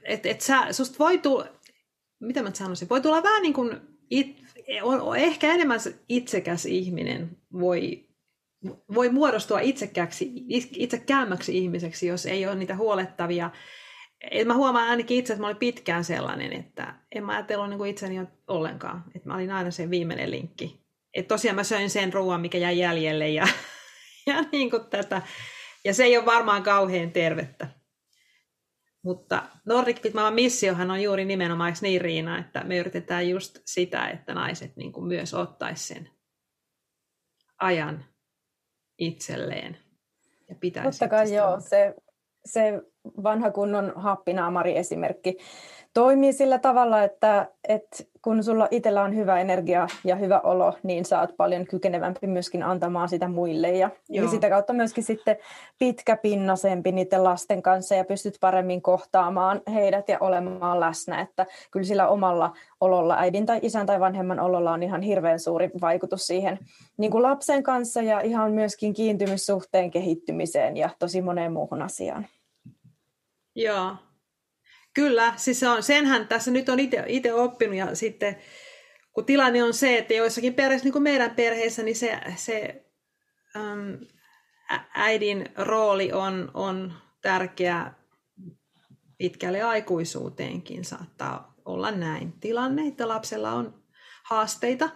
että 0.04 0.30
et 0.30 0.42
sä, 0.42 0.74
susta 0.74 1.00
voi 1.00 1.18
tulla, 1.18 1.48
mitä 2.20 2.44
mä 2.44 2.54
sanoisin, 2.54 2.90
voi 2.90 3.02
tulla 3.02 3.24
vähän 3.24 3.42
niin 3.42 3.54
kuin, 3.54 3.80
it, 4.10 4.38
on, 4.82 5.18
ehkä 5.18 5.54
enemmän 5.54 5.80
itsekäs 6.10 6.66
ihminen 6.66 7.38
voi, 7.54 8.08
voi 8.94 9.10
muodostua 9.10 9.60
itsekäksi, 9.60 10.32
itsekäämmäksi 10.76 11.58
ihmiseksi, 11.58 12.08
jos 12.08 12.26
ei 12.26 12.46
ole 12.46 12.56
niitä 12.56 12.76
huolettavia. 12.76 13.52
Et 14.32 14.48
mä 14.48 14.54
huomaan 14.54 14.90
ainakin 14.90 15.18
itse, 15.18 15.34
että 15.34 15.42
mä 15.42 15.48
olin 15.48 15.58
pitkään 15.58 16.04
sellainen, 16.04 16.54
että 16.54 16.96
en 17.16 17.26
mä 17.26 17.32
ajatellut 17.32 17.70
niin 17.70 17.78
kuin 17.78 17.90
itseni 17.90 18.28
ollenkaan. 18.48 19.04
Että 19.16 19.30
mä 19.30 19.36
olin 19.36 19.52
aina 19.52 19.72
se 19.72 19.90
viimeinen 19.90 20.32
linkki. 20.32 20.86
Että 21.14 21.28
tosiaan 21.28 21.56
mä 21.56 21.64
söin 21.64 21.90
sen 21.90 22.14
ruoan, 22.14 22.42
mikä 22.42 22.58
jäi 22.58 22.80
jäljelle 22.80 23.30
ja, 23.30 23.48
ja 24.28 24.44
niin 24.52 24.70
kuin 24.70 24.86
tätä. 24.86 25.22
Ja 25.86 25.94
se 25.94 26.04
ei 26.04 26.18
ole 26.18 26.26
varmaan 26.26 26.64
kauhean 26.64 27.12
tervettä. 27.12 27.68
Mutta 29.04 29.44
Nordic 29.66 30.02
Fit 30.02 30.14
Mama 30.14 30.32
missiohan 30.32 30.92
on 30.92 31.04
juuri 31.04 31.26
nimenomaan 31.26 31.74
niin 31.82 32.02
Riina, 32.02 32.40
että 32.40 32.64
me 32.64 32.78
yritetään 32.78 33.30
just 33.30 33.60
sitä, 33.66 34.08
että 34.08 34.34
naiset 34.34 34.76
niin 34.76 34.92
kuin 34.92 35.08
myös 35.08 35.34
ottaisi 35.34 35.88
sen 35.88 36.10
ajan 37.60 38.06
itselleen 38.98 39.78
ja 40.50 40.56
pitäisi 40.56 41.00
Totta 41.00 41.08
kai 41.08 41.34
joo, 41.34 41.60
se, 41.60 41.96
se 42.48 42.82
vanha 43.24 43.52
kunnon 43.52 43.94
happinaamari 43.96 44.78
esimerkki 44.78 45.38
toimii 45.94 46.34
sillä 46.34 46.60
tavalla, 46.60 47.04
että, 47.04 47.48
että 47.68 48.04
kun 48.22 48.44
sulla 48.44 48.68
itsellä 48.72 49.04
on 49.04 49.16
hyvä 49.16 49.40
energia 49.40 49.88
ja 50.04 50.16
hyvä 50.16 50.40
olo, 50.40 50.74
niin 50.84 51.06
sä 51.06 51.20
oot 51.20 51.38
paljon 51.38 51.66
kykenevämpi 51.66 52.28
myöskin 52.28 52.64
antamaan 52.64 53.10
sitä 53.10 53.28
muille. 53.28 53.72
Ja, 53.72 53.90
ja 54.10 54.28
sitä 54.28 54.50
kautta 54.50 54.74
myöskin 54.74 55.04
sitten 55.04 55.38
pitkäpinnasempi 55.80 56.92
niiden 56.92 57.24
lasten 57.24 57.62
kanssa 57.62 57.96
ja 57.96 58.06
pystyt 58.06 58.38
paremmin 58.42 58.82
kohtaamaan 58.82 59.62
heidät 59.74 60.10
ja 60.10 60.18
olemaan 60.20 60.80
läsnä. 60.80 61.22
Että 61.22 61.46
kyllä 61.72 61.86
sillä 61.86 62.08
omalla 62.08 62.54
ololla, 62.82 63.18
äidin 63.18 63.46
tai 63.46 63.60
isän 63.62 63.86
tai 63.86 64.00
vanhemman 64.00 64.40
ololla 64.40 64.72
on 64.72 64.84
ihan 64.84 65.02
hirveän 65.02 65.40
suuri 65.40 65.70
vaikutus 65.82 66.28
siihen 66.28 66.60
niin 66.98 67.12
kuin 67.12 67.24
lapsen 67.24 67.64
kanssa 67.64 68.02
ja 68.02 68.22
ihan 68.22 68.52
myöskin 68.52 68.94
kiintymyssuhteen 68.94 69.92
kehittymiseen 69.92 70.78
ja 70.78 70.90
tosi 71.00 71.22
moneen 71.22 71.54
muuhun 71.54 71.82
asiaan. 71.82 72.28
Joo, 73.58 73.96
Kyllä, 74.98 75.34
siis 75.36 75.60
se 75.60 75.68
on, 75.70 75.84
senhän 75.84 76.28
tässä 76.28 76.52
nyt 76.52 76.70
on 76.70 76.80
itse 77.08 77.34
oppinut 77.34 77.76
ja 77.76 77.96
sitten 77.96 78.38
kun 79.14 79.26
tilanne 79.26 79.64
on 79.64 79.74
se, 79.74 79.98
että 79.98 80.14
joissakin 80.14 80.54
perheissä, 80.54 80.86
niin 80.86 80.94
kuin 80.94 81.04
meidän 81.04 81.36
perheessä, 81.36 81.84
niin 81.84 81.96
se, 81.96 82.20
se 82.36 82.86
äm, 83.56 83.98
äidin 84.96 85.46
rooli 85.56 86.12
on, 86.14 86.52
on 86.54 86.94
tärkeä 87.22 87.94
pitkälle 89.18 89.62
aikuisuuteenkin. 89.62 90.86
Saattaa 90.86 91.54
olla 91.66 91.92
näin 91.92 92.32
tilanne, 92.40 92.88
että 92.88 93.08
lapsella 93.08 93.52
on 93.52 93.84
haasteita, 94.24 94.90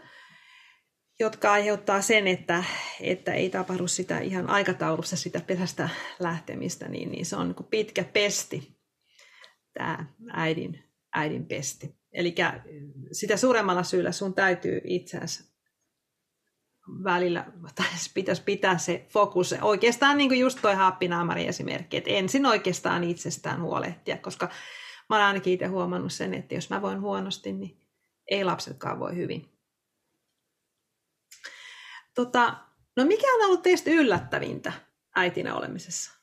jotka 1.21 1.51
aiheuttaa 1.51 2.01
sen, 2.01 2.27
että, 2.27 2.63
että 3.01 3.33
ei 3.33 3.49
tapahdu 3.49 3.87
sitä 3.87 4.19
ihan 4.19 4.49
aikataulussa 4.49 5.15
sitä 5.15 5.41
pesästä 5.47 5.89
lähtemistä, 6.19 6.87
niin, 6.87 7.11
niin 7.11 7.25
se 7.25 7.35
on 7.35 7.47
niin 7.47 7.67
pitkä 7.69 8.03
pesti, 8.03 8.77
tämä 9.73 10.05
äidin, 10.33 10.83
äidin 11.15 11.45
pesti. 11.45 11.95
Eli 12.13 12.35
sitä 13.11 13.37
suuremmalla 13.37 13.83
syyllä 13.83 14.11
sun 14.11 14.33
täytyy 14.33 14.81
itse 14.83 15.17
asiassa 15.17 15.51
välillä, 17.03 17.45
tai 17.75 17.85
pitäisi 18.13 18.43
pitää 18.43 18.77
se 18.77 19.05
fokus. 19.09 19.55
Oikeastaan 19.61 20.17
niin 20.17 20.29
kuin 20.29 20.39
just 20.39 20.59
toi 20.61 20.75
happinaamari 20.75 21.47
esimerkki, 21.47 21.97
että 21.97 22.09
ensin 22.09 22.45
oikeastaan 22.45 23.03
itsestään 23.03 23.61
huolehtia, 23.61 24.17
koska 24.17 24.49
mä 25.09 25.15
olen 25.15 25.27
ainakin 25.27 25.53
itse 25.53 25.65
huomannut 25.65 26.13
sen, 26.13 26.33
että 26.33 26.55
jos 26.55 26.69
mä 26.69 26.81
voin 26.81 27.01
huonosti, 27.01 27.53
niin 27.53 27.77
ei 28.27 28.43
lapsetkaan 28.43 28.99
voi 28.99 29.15
hyvin. 29.15 29.60
Tota, 32.15 32.53
no 32.97 33.05
mikä 33.05 33.27
on 33.35 33.45
ollut 33.45 33.61
teistä 33.61 33.91
yllättävintä 33.91 34.73
äitinä 35.15 35.55
olemisessa? 35.55 36.21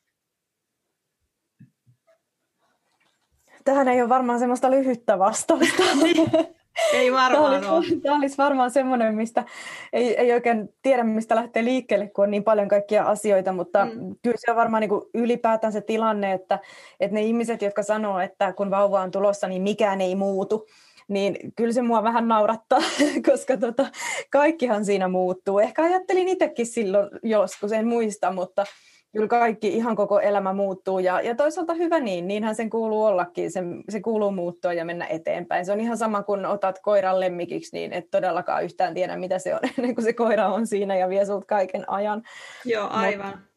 Tähän 3.64 3.88
ei 3.88 4.01
ole 4.01 4.09
varmaan 4.09 4.38
semmoista 4.38 4.70
lyhyttä 4.70 5.18
vastausta. 5.18 5.83
Ei 6.92 7.12
varmaan 7.12 7.61
tämä 7.61 7.72
olisi, 7.72 7.94
ole. 7.94 8.01
Tämä 8.03 8.16
olisi 8.16 8.38
varmaan 8.38 8.70
semmoinen, 8.70 9.14
mistä 9.14 9.44
ei, 9.92 10.16
ei 10.16 10.33
oikein 10.33 10.68
tiedä, 10.83 11.05
mistä 11.05 11.35
lähtee 11.35 11.64
liikkeelle, 11.64 12.09
kun 12.09 12.24
on 12.24 12.31
niin 12.31 12.44
paljon 12.44 12.68
kaikkia 12.68 13.05
asioita, 13.05 13.53
mutta 13.53 13.85
mm. 13.85 14.16
kyllä 14.22 14.37
se 14.38 14.51
on 14.51 14.57
varmaan 14.57 14.81
niin 14.81 14.88
kuin 14.88 15.03
ylipäätään 15.14 15.72
se 15.72 15.81
tilanne, 15.81 16.33
että, 16.33 16.59
että 17.01 17.14
ne 17.14 17.22
ihmiset, 17.22 17.62
jotka 17.62 17.83
sanoo, 17.83 18.20
että 18.20 18.53
kun 18.53 18.70
vauva 18.70 19.01
on 19.01 19.11
tulossa, 19.11 19.48
niin 19.48 19.62
mikään 19.62 20.01
ei 20.01 20.14
muutu, 20.14 20.66
niin 21.09 21.37
kyllä 21.57 21.73
se 21.73 21.83
mua 21.83 22.03
vähän 22.03 22.29
naurattaa, 22.29 22.79
koska 23.31 23.57
tota, 23.57 23.87
kaikkihan 24.31 24.85
siinä 24.85 25.09
muuttuu. 25.09 25.59
Ehkä 25.59 25.83
ajattelin 25.83 26.29
itsekin 26.29 26.66
silloin 26.66 27.11
joskus, 27.23 27.73
en 27.73 27.87
muista, 27.87 28.33
mutta 28.33 28.64
kyllä 29.12 29.29
kaikki, 29.29 29.68
ihan 29.68 29.97
koko 29.97 30.21
elämä 30.21 30.53
muuttuu 30.53 30.99
ja, 30.99 31.21
ja 31.21 31.35
toisaalta 31.35 31.75
hyvä 31.75 32.01
niin, 32.01 32.29
niinhän 32.29 32.55
sen 32.55 32.71
kuuluu 32.71 33.05
ollakin, 33.05 33.51
se, 33.53 33.61
se 33.88 34.01
kuuluu 34.01 34.31
muuttua 34.31 34.73
ja 34.73 34.85
mennä 34.85 35.07
eteenpäin. 35.07 35.66
Se 35.66 35.73
on 35.73 35.81
ihan 35.81 35.99
sama 35.99 36.23
kuin 36.23 36.47
otat 36.47 36.79
koiran 36.79 37.21
lemmikiksi, 37.21 37.77
niin 37.77 37.92
et 37.92 38.11
todellakaan 38.11 38.64
yhtään 38.64 38.94
tiedä 38.94 39.16
mitä 39.16 39.38
se 39.38 39.55
on 39.55 39.61
ennen 39.79 39.94
kuin 39.94 40.05
se 40.05 40.12
koira 40.12 40.49
on 40.49 40.66
siinä 40.66 40.97
ja 40.97 41.09
vie 41.09 41.25
sulta 41.25 41.47
kaiken 41.47 41.90
ajan. 41.90 42.23
Joo, 42.64 42.88
aivan. 42.90 43.31
Mut, 43.31 43.47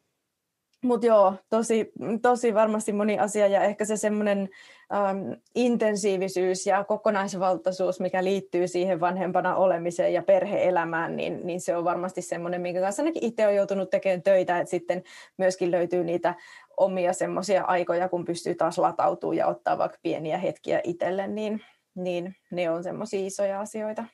mutta 0.82 1.06
joo, 1.06 1.34
tosi, 1.50 1.92
tosi 2.22 2.54
varmasti 2.54 2.92
moni 2.92 3.18
asia 3.18 3.46
ja 3.46 3.62
ehkä 3.62 3.84
se 3.84 3.96
semmoinen 3.96 4.48
ähm, 4.94 5.32
intensiivisyys 5.54 6.66
ja 6.66 6.84
kokonaisvaltaisuus, 6.84 8.00
mikä 8.00 8.24
liittyy 8.24 8.68
siihen 8.68 9.00
vanhempana 9.00 9.56
olemiseen 9.56 10.12
ja 10.12 10.22
perheelämään, 10.22 11.16
niin, 11.16 11.40
niin 11.46 11.60
se 11.60 11.76
on 11.76 11.84
varmasti 11.84 12.22
semmoinen, 12.22 12.60
minkä 12.60 12.80
kanssa 12.80 13.02
ainakin 13.02 13.24
itse 13.24 13.46
on 13.46 13.54
joutunut 13.54 13.90
tekemään 13.90 14.22
töitä, 14.22 14.58
että 14.58 14.70
sitten 14.70 15.02
myöskin 15.38 15.70
löytyy 15.70 16.04
niitä 16.04 16.34
omia 16.76 17.12
semmoisia 17.12 17.64
aikoja, 17.64 18.08
kun 18.08 18.24
pystyy 18.24 18.54
taas 18.54 18.78
latautumaan 18.78 19.36
ja 19.36 19.46
ottaa 19.46 19.78
vaikka 19.78 19.98
pieniä 20.02 20.38
hetkiä 20.38 20.80
itselle, 20.84 21.26
niin, 21.26 21.60
niin 21.94 22.36
ne 22.50 22.70
on 22.70 22.84
semmoisia 22.84 23.26
isoja 23.26 23.60
asioita. 23.60 24.04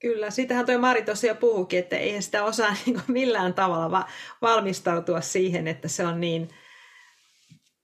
Kyllä, 0.00 0.30
sitähän 0.30 0.66
tuo 0.66 0.78
Mari 0.78 1.02
tosiaan 1.02 1.36
puhukin, 1.36 1.78
että 1.78 1.96
eihän 1.96 2.22
sitä 2.22 2.44
osaa 2.44 2.74
niin 2.86 3.02
millään 3.08 3.54
tavalla 3.54 3.90
va- 3.90 4.08
valmistautua 4.42 5.20
siihen, 5.20 5.68
että 5.68 5.88
se 5.88 6.06
on 6.06 6.20
niin, 6.20 6.48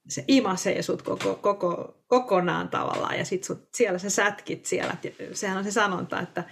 se 0.09 0.24
imasee 0.29 0.83
sut 0.83 1.03
koko, 1.03 1.35
koko, 1.35 1.98
kokonaan 2.07 2.68
tavallaan 2.68 3.18
ja 3.18 3.24
sit 3.24 3.44
sut, 3.44 3.68
siellä 3.74 3.98
sä 3.98 4.11
sätkit 4.11 4.66
siellä. 4.66 4.96
Sehän 5.33 5.59
on 5.59 5.64
se 5.64 5.70
sanonta, 5.70 6.20
että, 6.20 6.44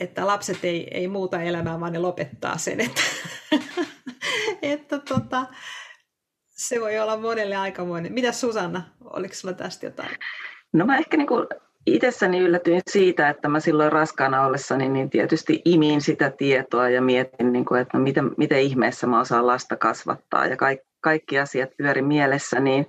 että 0.00 0.26
lapset 0.26 0.64
ei, 0.64 0.88
ei 0.90 1.08
muuta 1.08 1.42
elämää, 1.42 1.80
vaan 1.80 1.92
ne 1.92 1.98
lopettaa 1.98 2.58
sen. 2.58 2.80
Että, 2.80 3.02
että 4.62 4.98
tota, 4.98 5.46
se 6.50 6.80
voi 6.80 6.98
olla 6.98 7.16
monelle 7.16 7.56
aikamoinen. 7.56 8.12
Mitä 8.12 8.32
Susanna, 8.32 8.82
oliko 9.04 9.34
sulla 9.34 9.54
tästä 9.54 9.86
jotain? 9.86 10.16
No 10.72 10.86
mä 10.86 10.98
ehkä 10.98 11.16
niin 11.16 11.26
kuin 11.26 11.46
itsessäni 11.86 12.38
yllätyin 12.38 12.82
siitä, 12.90 13.28
että 13.28 13.48
mä 13.48 13.60
silloin 13.60 13.92
raskaana 13.92 14.46
ollessani 14.46 14.88
niin 14.88 15.10
tietysti 15.10 15.62
imin 15.64 16.00
sitä 16.00 16.30
tietoa 16.30 16.88
ja 16.88 17.02
mietin, 17.02 17.52
niin 17.52 17.64
kuin, 17.64 17.80
että 17.80 17.98
no 17.98 18.04
miten, 18.04 18.30
miten 18.36 18.60
ihmeessä 18.60 19.06
mä 19.06 19.20
osaan 19.20 19.46
lasta 19.46 19.76
kasvattaa 19.76 20.46
ja 20.46 20.56
kaikki, 20.56 20.86
kaikki 21.00 21.38
asiat 21.38 21.70
pyöri 21.76 22.02
mielessä, 22.02 22.60
niin 22.60 22.86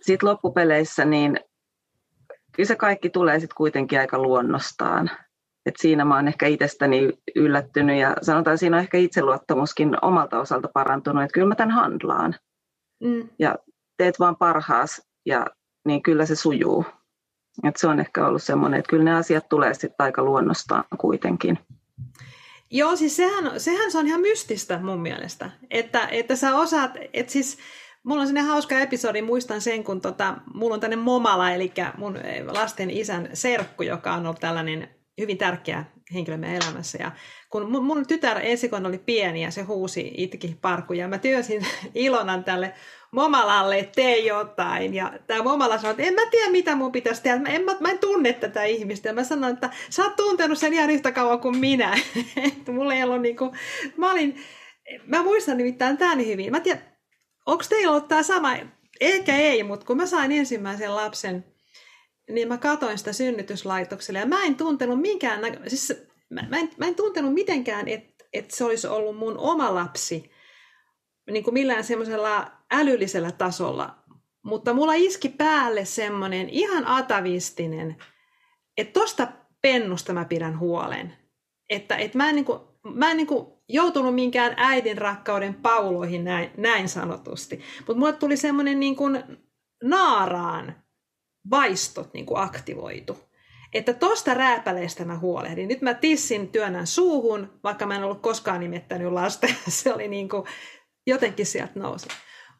sitten 0.00 0.28
loppupeleissä 0.28 1.04
niin 1.04 1.40
kyllä 2.52 2.66
se 2.66 2.76
kaikki 2.76 3.10
tulee 3.10 3.40
sitten 3.40 3.56
kuitenkin 3.56 4.00
aika 4.00 4.18
luonnostaan. 4.18 5.10
Et 5.66 5.74
siinä 5.78 6.04
mä 6.04 6.16
oon 6.16 6.28
ehkä 6.28 6.46
itsestäni 6.46 7.12
yllättynyt 7.36 7.98
ja 7.98 8.16
sanotaan 8.22 8.58
siinä 8.58 8.76
on 8.76 8.82
ehkä 8.82 8.98
itseluottamuskin 8.98 9.96
omalta 10.02 10.40
osalta 10.40 10.68
parantunut, 10.74 11.22
että 11.22 11.34
kyllä 11.34 11.48
mä 11.48 11.54
tämän 11.54 11.74
handlaan. 11.74 12.34
Mm. 13.04 13.28
Ja 13.38 13.58
teet 13.96 14.18
vaan 14.18 14.36
parhaas 14.36 15.02
ja 15.26 15.46
niin 15.86 16.02
kyllä 16.02 16.26
se 16.26 16.36
sujuu. 16.36 16.84
Et 17.64 17.76
se 17.76 17.86
on 17.86 18.00
ehkä 18.00 18.26
ollut 18.26 18.42
semmoinen, 18.42 18.80
että 18.80 18.90
kyllä 18.90 19.04
ne 19.04 19.14
asiat 19.14 19.48
tulee 19.48 19.74
sitten 19.74 19.94
aika 19.98 20.22
luonnostaan 20.22 20.84
kuitenkin. 20.98 21.58
Joo, 22.70 22.96
siis 22.96 23.16
sehän, 23.16 23.60
sehän 23.60 23.92
se 23.92 23.98
on 23.98 24.06
ihan 24.06 24.20
mystistä 24.20 24.78
mun 24.82 25.00
mielestä, 25.00 25.50
että, 25.70 26.08
että 26.10 26.36
sä 26.36 26.56
osaat, 26.56 26.90
että 27.12 27.32
siis 27.32 27.58
mulla 28.04 28.20
on 28.20 28.26
sinne 28.26 28.40
hauska 28.40 28.78
episodi, 28.78 29.22
muistan 29.22 29.60
sen, 29.60 29.84
kun 29.84 30.00
tota, 30.00 30.36
mulla 30.54 30.74
on 30.74 30.80
tänne 30.80 30.96
Momala, 30.96 31.50
eli 31.50 31.72
mun 31.98 32.18
lasten 32.46 32.90
isän 32.90 33.28
serkku, 33.32 33.82
joka 33.82 34.12
on 34.12 34.26
ollut 34.26 34.40
tällainen 34.40 34.88
hyvin 35.20 35.38
tärkeä 35.38 35.84
henkilö 36.14 36.36
meidän 36.36 36.62
elämässä. 36.62 36.98
Ja 37.00 37.12
kun 37.50 37.70
mun, 37.70 37.84
mun 37.84 38.06
tytär 38.06 38.38
ensikon 38.42 38.86
oli 38.86 38.98
pieni 38.98 39.42
ja 39.42 39.50
se 39.50 39.62
huusi 39.62 40.10
itki 40.16 40.56
parku 40.62 40.92
ja 40.92 41.08
mä 41.08 41.18
työsin 41.18 41.66
Ilonan 41.94 42.44
tälle 42.44 42.74
Momalalle, 43.10 43.78
että 43.78 43.92
tee 43.94 44.18
jotain. 44.18 44.94
Ja 44.94 45.12
tämä 45.26 45.42
Momala 45.42 45.78
sanoi, 45.78 45.90
että 45.90 46.02
en 46.02 46.14
mä 46.14 46.30
tiedä 46.30 46.50
mitä 46.50 46.74
mun 46.74 46.92
pitäisi 46.92 47.22
tehdä. 47.22 47.38
Mä 47.38 47.48
en, 47.48 47.64
mä, 47.64 47.76
mä 47.80 47.90
en 47.90 47.98
tunne 47.98 48.32
tätä 48.32 48.64
ihmistä. 48.64 49.08
Ja 49.08 49.12
mä 49.12 49.24
sanoin, 49.24 49.54
että 49.54 49.70
sä 49.90 50.04
oot 50.04 50.16
tuntenut 50.16 50.58
sen 50.58 50.72
ihan 50.72 50.90
yhtä 50.90 51.12
kauan 51.12 51.40
kuin 51.40 51.56
minä. 51.56 51.98
että 52.48 52.72
mulla 52.72 52.94
ei 52.94 53.02
ollut 53.02 53.22
niinku, 53.22 53.54
mä 53.96 54.10
olin, 54.12 54.42
mä 55.06 55.22
muistan 55.22 55.56
nimittäin 55.56 55.96
tämän 55.96 56.26
hyvin. 56.26 56.50
Mä 56.50 56.60
tiedän, 56.60 56.82
onko 57.46 57.64
teillä 57.68 57.90
ollut 57.90 58.08
tämä 58.08 58.22
sama? 58.22 58.56
Ehkä 59.00 59.36
ei, 59.36 59.62
mutta 59.62 59.86
kun 59.86 59.96
mä 59.96 60.06
sain 60.06 60.32
ensimmäisen 60.32 60.96
lapsen, 60.96 61.44
niin 62.30 62.48
mä 62.48 62.58
katoin 62.58 62.98
sitä 62.98 63.12
synnytyslaitokselle 63.12 64.18
ja 64.18 64.26
mä 64.26 64.44
en 64.44 64.54
tuntenut 64.54 65.00
minkään, 65.00 65.40
siis 65.66 65.92
mä, 66.30 66.42
mä, 66.48 66.58
en, 66.58 66.70
mä 66.76 66.86
en 66.86 66.94
tuntenut 66.94 67.34
mitenkään, 67.34 67.88
että 67.88 68.24
et 68.32 68.50
se 68.50 68.64
olisi 68.64 68.86
ollut 68.86 69.16
mun 69.16 69.38
oma 69.38 69.74
lapsi 69.74 70.30
niin 71.30 71.44
kuin 71.44 71.54
millään 71.54 71.84
semmoisella 71.84 72.50
älyllisellä 72.70 73.32
tasolla, 73.32 73.98
mutta 74.44 74.74
mulla 74.74 74.94
iski 74.94 75.28
päälle 75.28 75.84
semmoinen 75.84 76.48
ihan 76.48 76.86
atavistinen, 76.86 77.96
että 78.76 79.00
tosta 79.00 79.28
pennusta 79.62 80.12
mä 80.12 80.24
pidän 80.24 80.58
huolen. 80.58 81.16
Että, 81.70 81.96
että 81.96 82.18
mä 82.18 82.28
en, 82.28 82.34
niin 82.34 82.44
kuin, 82.44 82.60
mä 82.94 83.10
en 83.10 83.16
niin 83.16 83.26
kuin 83.26 83.46
joutunut 83.68 84.14
minkään 84.14 84.54
äidin 84.56 84.98
rakkauden 84.98 85.54
pauloihin 85.54 86.24
näin, 86.24 86.50
näin 86.56 86.88
sanotusti. 86.88 87.60
Mutta 87.78 87.94
mulle 87.94 88.12
tuli 88.12 88.36
semmoinen 88.36 88.80
niin 88.80 88.96
kuin 88.96 89.24
naaraan 89.82 90.79
vaistot 91.50 92.14
niin 92.14 92.26
kuin 92.26 92.40
aktivoitu. 92.40 93.18
Että 93.74 93.94
tosta 93.94 94.34
rääpäleestä 94.34 95.04
mä 95.04 95.18
huolehdin. 95.18 95.68
Nyt 95.68 95.82
mä 95.82 95.94
tissin 95.94 96.48
työnnän 96.48 96.86
suuhun, 96.86 97.60
vaikka 97.64 97.86
mä 97.86 97.96
en 97.96 98.04
ollut 98.04 98.22
koskaan 98.22 98.60
nimettänyt 98.60 99.12
lasta. 99.12 99.46
Se 99.68 99.94
oli 99.94 100.08
niin 100.08 100.28
kuin, 100.28 100.44
jotenkin 101.06 101.46
sieltä 101.46 101.72
nousi. 101.76 102.08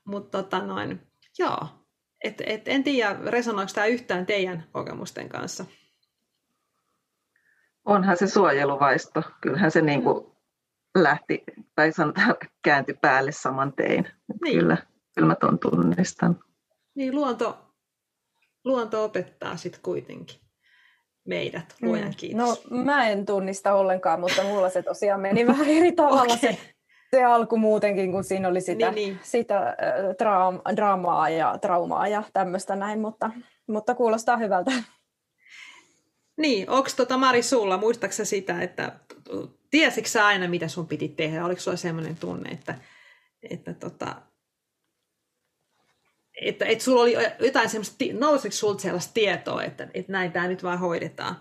Mutta 0.04 0.42
tota 0.42 0.66
noin, 0.66 1.00
joo. 1.38 1.66
Et, 2.24 2.42
et, 2.46 2.68
en 2.68 2.84
tiedä, 2.84 3.16
resonoiko 3.26 3.72
tämä 3.74 3.86
yhtään 3.86 4.26
teidän 4.26 4.66
kokemusten 4.72 5.28
kanssa? 5.28 5.64
Onhan 7.84 8.16
se 8.16 8.26
suojeluvaisto. 8.26 9.22
Kyllähän 9.40 9.70
se 9.70 9.80
niin 9.80 10.02
kuin 10.02 10.26
lähti, 10.94 11.44
tai 11.74 11.92
sanotaan 11.92 12.34
kääntyi 12.62 12.94
päälle 12.94 13.32
saman 13.32 13.72
tein. 13.72 14.08
Niin. 14.44 14.58
Kyllä, 14.58 14.76
kyllä 15.14 15.28
mä 15.28 15.34
ton 15.34 15.58
tunnistan. 15.58 16.44
Niin, 16.94 17.14
luonto, 17.14 17.69
luonto 18.64 19.04
opettaa 19.04 19.56
sitten 19.56 19.82
kuitenkin 19.82 20.40
meidät, 21.24 21.74
luojan 21.82 22.08
mm. 22.08 22.14
kiitos. 22.16 22.64
No 22.70 22.76
mä 22.84 23.08
en 23.08 23.26
tunnista 23.26 23.74
ollenkaan, 23.74 24.20
mutta 24.20 24.42
mulla 24.42 24.70
se 24.70 24.82
tosiaan 24.82 25.20
meni 25.20 25.46
vähän 25.52 25.68
eri 25.68 25.92
tavalla 25.92 26.22
okay. 26.34 26.38
se, 26.38 26.58
se 27.10 27.24
alku 27.24 27.56
muutenkin, 27.56 28.12
kun 28.12 28.24
siinä 28.24 28.48
oli 28.48 28.60
sitä, 28.60 28.90
niin, 28.90 28.94
niin. 28.94 29.18
sitä 29.22 29.58
äh, 29.58 29.74
draam, 30.18 30.60
draamaa 30.76 31.28
ja 31.28 31.58
traumaa 31.58 32.08
ja 32.08 32.22
tämmöistä 32.32 32.76
näin, 32.76 33.00
mutta, 33.00 33.30
mutta 33.66 33.94
kuulostaa 33.94 34.36
hyvältä. 34.36 34.70
Niin, 36.36 36.70
onko 36.70 36.88
tota 36.96 37.16
Mari 37.16 37.42
sulla, 37.42 37.78
muistaaksä 37.78 38.24
sitä, 38.24 38.62
että 38.62 38.92
tiesitkö 39.70 40.22
aina, 40.22 40.48
mitä 40.48 40.68
sun 40.68 40.86
piti 40.86 41.08
tehdä? 41.08 41.44
Oliko 41.44 41.60
sulla 41.60 41.76
sellainen 41.76 42.16
tunne, 42.16 42.50
että, 42.50 42.74
että 43.50 43.74
tota, 43.74 44.16
että, 46.40 46.64
että 46.64 46.84
sulla 46.84 47.02
oli 47.02 47.14
jotain 47.40 47.68
semmoista, 47.68 48.04
nousiko 48.12 48.54
sulta 48.54 48.82
sellaista 48.82 49.12
tietoa, 49.12 49.62
että, 49.62 49.88
että 49.94 50.12
näin 50.12 50.32
tämä 50.32 50.48
nyt 50.48 50.62
vaan 50.62 50.78
hoidetaan? 50.78 51.36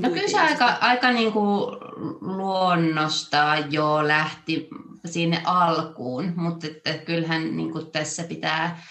No 0.00 0.10
kyllä 0.10 0.28
se 0.28 0.40
aika, 0.40 0.66
aika 0.66 1.12
niin 1.12 1.32
kuin 1.32 1.76
luonnosta 2.20 3.56
jo 3.70 4.08
lähti 4.08 4.68
sinne 5.04 5.42
alkuun, 5.44 6.32
mutta 6.36 6.66
että 6.66 6.98
kyllähän 6.98 7.56
niin 7.56 7.72
kuin 7.72 7.90
tässä 7.90 8.24
pitää 8.24 8.82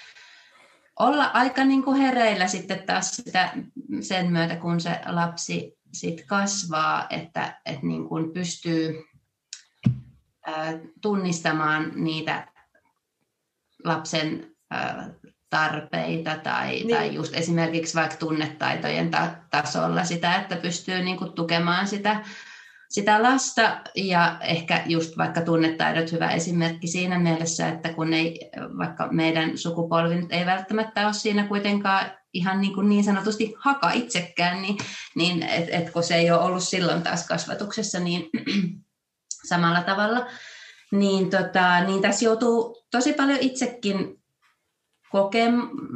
olla 1.00 1.26
aika 1.26 1.64
niin 1.64 1.84
kuin 1.84 2.02
hereillä 2.02 2.48
sitten 2.48 2.84
taas 2.84 3.16
sitä, 3.16 3.54
sen 4.02 4.32
myötä, 4.32 4.56
kun 4.56 4.80
se 4.80 5.00
lapsi 5.06 5.78
sit 5.94 6.24
kasvaa, 6.28 7.08
että, 7.10 7.62
että 7.66 7.86
niin 7.86 8.08
kuin 8.08 8.34
pystyy 8.34 9.04
tunnistamaan 11.02 11.92
niitä 11.96 12.48
lapsen 13.84 14.57
tarpeita 15.50 16.38
tai, 16.44 16.70
niin. 16.70 16.96
tai 16.96 17.16
just 17.16 17.36
esimerkiksi 17.36 17.96
vaikka 17.96 18.18
tunnetaitojen 18.18 19.12
ta- 19.12 19.36
tasolla 19.52 20.04
sitä, 20.04 20.36
että 20.36 20.56
pystyy 20.56 21.02
niin 21.02 21.18
kuin 21.18 21.34
tukemaan 21.34 21.88
sitä, 21.88 22.24
sitä 22.90 23.24
lasta 23.24 23.82
ja 23.96 24.38
ehkä 24.42 24.84
just 24.86 25.18
vaikka 25.18 25.42
tunnetaidot 25.42 26.12
hyvä 26.12 26.32
esimerkki 26.32 26.88
siinä 26.88 27.20
mielessä, 27.20 27.68
että 27.68 27.94
kun 27.94 28.14
ei, 28.14 28.52
vaikka 28.78 29.08
meidän 29.12 29.58
sukupolvi 29.58 30.16
nyt 30.16 30.32
ei 30.32 30.46
välttämättä 30.46 31.06
ole 31.06 31.14
siinä 31.14 31.48
kuitenkaan 31.48 32.12
ihan 32.34 32.62
niin, 32.62 32.74
kuin 32.74 32.90
niin 32.90 33.04
sanotusti 33.04 33.54
haka 33.58 33.92
itsekään, 33.92 34.62
niin, 34.62 34.78
niin 35.16 35.44
et, 35.44 35.70
et 35.72 35.90
kun 35.90 36.04
se 36.04 36.16
ei 36.16 36.32
ole 36.32 36.42
ollut 36.42 36.64
silloin 36.64 37.02
taas 37.02 37.28
kasvatuksessa 37.28 38.00
niin 38.00 38.30
samalla 39.50 39.82
tavalla, 39.82 40.28
niin, 40.92 41.30
tota, 41.30 41.84
niin 41.84 42.02
tässä 42.02 42.26
joutuu 42.26 42.84
tosi 42.92 43.14
paljon 43.14 43.40
itsekin 43.42 44.17
kokea, 45.12 45.50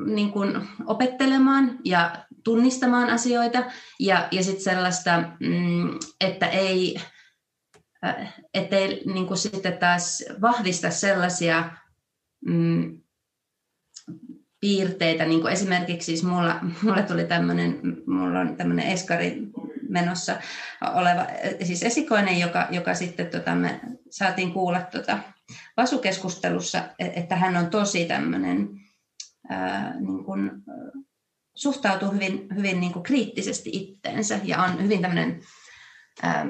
niin 0.05 0.31
kuin 0.31 0.67
opettelemaan 0.85 1.79
ja 1.85 2.25
tunnistamaan 2.43 3.09
asioita 3.09 3.63
ja, 3.99 4.27
ja 4.31 4.43
sitten 4.43 4.63
sellaista, 4.63 5.23
mm, 5.39 5.99
että 6.21 6.47
ei, 6.47 6.95
äh, 8.05 8.33
ettei 8.53 9.03
niin 9.13 9.27
kuin 9.27 9.37
sitten 9.37 9.77
taas 9.77 10.23
vahvista 10.41 10.91
sellaisia 10.91 11.71
mm, 12.45 13.01
piirteitä, 14.61 15.25
niin 15.25 15.41
kuin 15.41 15.53
esimerkiksi 15.53 16.05
siis 16.05 16.23
mulla, 16.23 16.59
mulla 16.81 17.01
tuli 17.01 17.25
tämmöinen, 17.25 17.79
mulla 18.07 18.39
on 18.39 18.57
tämmöinen 18.57 18.87
eskari 18.87 19.41
menossa 19.89 20.37
oleva 20.93 21.27
siis 21.63 21.83
esikoinen, 21.83 22.39
joka, 22.39 22.67
joka 22.71 22.93
sitten 22.93 23.27
tota, 23.27 23.55
me 23.55 23.79
saatiin 24.09 24.53
kuulla 24.53 24.81
tota, 24.81 25.19
vasukeskustelussa, 25.77 26.83
e-, 26.99 27.11
että 27.15 27.35
hän 27.35 27.57
on 27.57 27.69
tosi 27.69 28.05
tämmöinen 28.05 28.80
niin 29.99 30.23
kuin, 30.23 30.51
suhtautuu 31.55 32.11
hyvin, 32.11 32.47
hyvin 32.55 32.79
niin 32.79 32.93
kuin 32.93 33.03
kriittisesti 33.03 33.69
itteensä 33.73 34.39
ja 34.43 34.63
on 34.63 34.83
hyvin 34.83 35.01
tämmöinen 35.01 35.41
ää, 36.21 36.45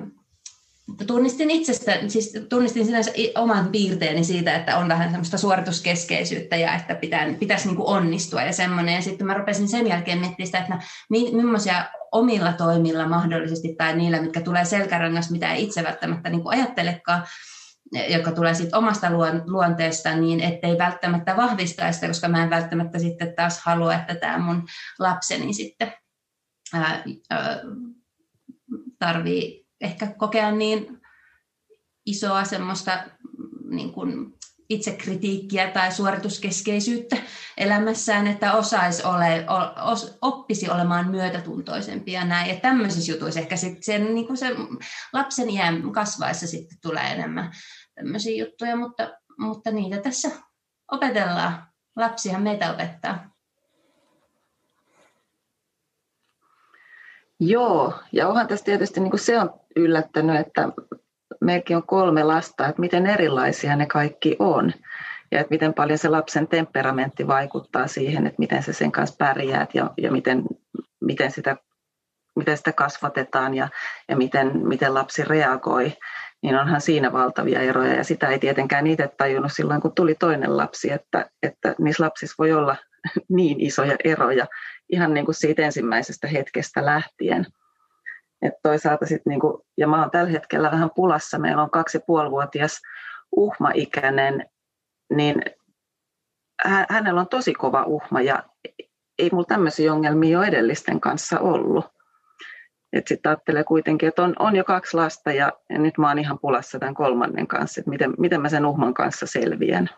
tunnistin 1.08 1.52
itsestä, 1.52 2.00
siis 2.08 2.34
tunnistin 2.50 2.86
sinänsä 2.86 3.12
oman 3.36 3.68
piirteeni 3.72 4.24
siitä, 4.24 4.56
että 4.56 4.78
on 4.78 4.88
vähän 4.88 5.10
semmoista 5.10 5.38
suorituskeskeisyyttä 5.38 6.56
ja 6.56 6.76
että 6.76 6.96
pitää, 6.96 7.34
pitäisi 7.40 7.68
niin 7.68 7.76
kuin 7.76 7.88
onnistua 7.88 8.42
ja 8.42 8.54
semmoinen. 8.54 8.96
Ja 8.96 9.02
sitten 9.02 9.28
mä 9.28 9.34
rupesin 9.34 9.68
sen 9.68 9.88
jälkeen 9.88 10.20
miettimään 10.20 10.48
sitä, 10.48 10.60
että 10.60 10.80
mi, 11.10 11.32
millaisia 11.32 11.86
omilla 12.12 12.54
toimilla 12.54 13.08
mahdollisesti 13.08 13.76
tai 13.78 13.96
niillä, 13.96 14.22
mitkä 14.22 14.42
tulee 14.42 14.66
selkärangasta, 14.66 15.32
mitä 15.32 15.54
ei 15.54 15.64
itse 15.64 15.84
välttämättä 15.84 16.30
niin 16.30 16.44
kuin 16.44 16.60
ajattelekaan, 16.60 17.24
joka 17.92 18.32
tulee 18.32 18.54
sitten 18.54 18.78
omasta 18.78 19.08
luonteesta, 19.46 20.16
niin 20.16 20.40
ettei 20.40 20.78
välttämättä 20.78 21.38
vahvista 21.38 21.92
sitä, 21.92 22.08
koska 22.08 22.28
mä 22.28 22.44
en 22.44 22.50
välttämättä 22.50 23.00
sitten 23.00 23.34
taas 23.36 23.62
halua, 23.62 23.94
että 23.94 24.16
tämä 24.16 24.38
mun 24.38 24.68
lapseni 25.00 25.54
sitten 25.54 25.94
ää, 26.74 27.04
ää, 27.30 27.62
tarvii 29.00 29.68
ehkä 29.82 30.08
kokea 30.08 30.52
niin 30.52 31.02
isoa 32.06 32.44
semmoista 32.44 33.04
niin 33.70 33.94
kuin 33.94 34.34
itsekritiikkiä 34.70 35.68
tai 35.68 35.92
suorituskeskeisyyttä 35.92 37.18
elämässään, 37.58 38.28
että 38.28 38.54
osaisi 38.54 39.04
ole, 39.04 39.46
os, 39.82 40.18
oppisi 40.22 40.70
olemaan 40.70 41.10
myötätuntoisempia 41.10 42.26
näin. 42.26 42.50
Ja 42.50 42.56
tämmöisissä 42.56 43.12
jutuissa 43.12 43.40
ehkä 43.40 43.56
sit 43.56 43.84
sen, 43.84 44.16
niin 44.16 44.38
se 44.38 44.48
lapsen 45.14 45.50
iän 45.50 45.92
kasvaessa 45.92 46.48
sitten 46.48 46.78
tulee 46.82 47.04
enemmän 47.04 47.52
tämmöisiä 48.02 48.46
juttuja, 48.46 48.76
mutta, 48.76 49.10
mutta 49.38 49.72
niitä 49.72 49.98
tässä 49.98 50.30
opetellaan. 50.92 51.64
Lapsihan 51.96 52.42
meitä 52.42 52.72
opettaa. 52.74 53.32
Joo, 57.40 57.94
ja 58.12 58.28
onhan 58.28 58.48
tässä 58.48 58.66
tietysti 58.66 59.00
niin 59.00 59.12
kuin 59.12 59.20
se 59.20 59.40
on 59.40 59.54
yllättänyt, 59.76 60.40
että 60.40 60.70
meilläkin 61.42 61.78
on 61.78 61.88
kolme 61.88 62.24
lasta, 62.24 62.68
että 62.68 62.82
miten 62.82 63.08
erilaisia 63.08 63.76
ne 63.76 63.86
kaikki 63.86 64.36
on. 64.40 64.74
Ja 65.32 65.40
että 65.40 65.52
miten 65.52 65.74
paljon 65.74 66.00
se 66.00 66.10
lapsen 66.10 66.48
temperamentti 66.48 67.28
vaikuttaa 67.28 67.88
siihen, 67.88 68.28
että 68.28 68.40
miten 68.40 68.64
se 68.64 68.74
sen 68.74 68.92
kanssa 68.92 69.16
pärjäät 69.18 69.76
ja, 69.76 69.92
ja 69.98 70.12
miten, 70.12 70.44
miten, 71.00 71.32
sitä, 71.32 71.58
miten 72.36 72.58
sitä 72.58 72.74
kasvatetaan 72.74 73.54
ja, 73.54 73.70
ja 74.10 74.16
miten, 74.16 74.68
miten 74.68 74.94
lapsi 74.94 75.24
reagoi 75.24 75.94
niin 76.42 76.56
onhan 76.56 76.82
siinä 76.82 77.14
valtavia 77.14 77.62
eroja. 77.62 77.94
Ja 77.94 78.04
sitä 78.04 78.28
ei 78.28 78.40
tietenkään 78.40 78.88
itse 78.88 79.10
tajunnut 79.18 79.52
silloin, 79.56 79.82
kun 79.82 79.96
tuli 79.96 80.16
toinen 80.16 80.58
lapsi, 80.58 80.92
että, 80.92 81.30
että 81.44 81.76
niissä 81.80 82.04
lapsissa 82.04 82.36
voi 82.40 82.54
olla 82.54 82.76
niin 83.30 83.62
isoja 83.62 83.96
eroja 84.04 84.46
ihan 84.90 85.14
niin 85.14 85.26
kuin 85.26 85.36
siitä 85.36 85.62
ensimmäisestä 85.62 86.28
hetkestä 86.28 86.86
lähtien. 86.86 87.46
Et 88.42 88.54
toisaalta 88.64 89.06
sit 89.06 89.22
niin 89.26 89.40
kuin, 89.40 89.64
ja 89.78 89.88
mä 89.88 90.02
oon 90.02 90.12
tällä 90.12 90.32
hetkellä 90.32 90.72
vähän 90.72 90.90
pulassa, 90.96 91.40
meillä 91.40 91.64
on 91.64 91.72
kaksi 91.72 91.98
ja 91.98 92.02
puolivuotias 92.08 92.82
uhmaikäinen, 93.36 94.46
niin 95.14 95.42
hänellä 96.90 97.22
on 97.22 97.28
tosi 97.28 97.54
kova 97.54 97.84
uhma 97.84 98.22
ja 98.22 98.44
ei 99.20 99.30
mulla 99.32 99.46
tämmöisiä 99.46 99.94
ongelmia 99.94 100.32
jo 100.32 100.44
edellisten 100.44 101.02
kanssa 101.02 101.40
ollut. 101.40 101.86
Sitten 102.96 103.30
ajattelee 103.30 103.64
kuitenkin, 103.64 104.10
että 104.10 104.24
on, 104.24 104.36
on 104.40 104.56
jo 104.56 104.64
kaksi 104.64 104.98
lasta 104.98 105.32
ja, 105.32 105.52
ja 105.70 105.80
nyt 105.80 105.98
mä 105.98 106.08
oon 106.08 106.20
ihan 106.20 106.40
pulassa 106.40 106.80
tämän 106.80 106.94
kolmannen 106.94 107.48
kanssa, 107.48 107.82
että 107.82 107.90
miten, 107.90 108.14
miten 108.18 108.42
mä 108.42 108.50
sen 108.50 108.66
uhman 108.66 108.94
kanssa 108.94 109.26
selviän. 109.26 109.90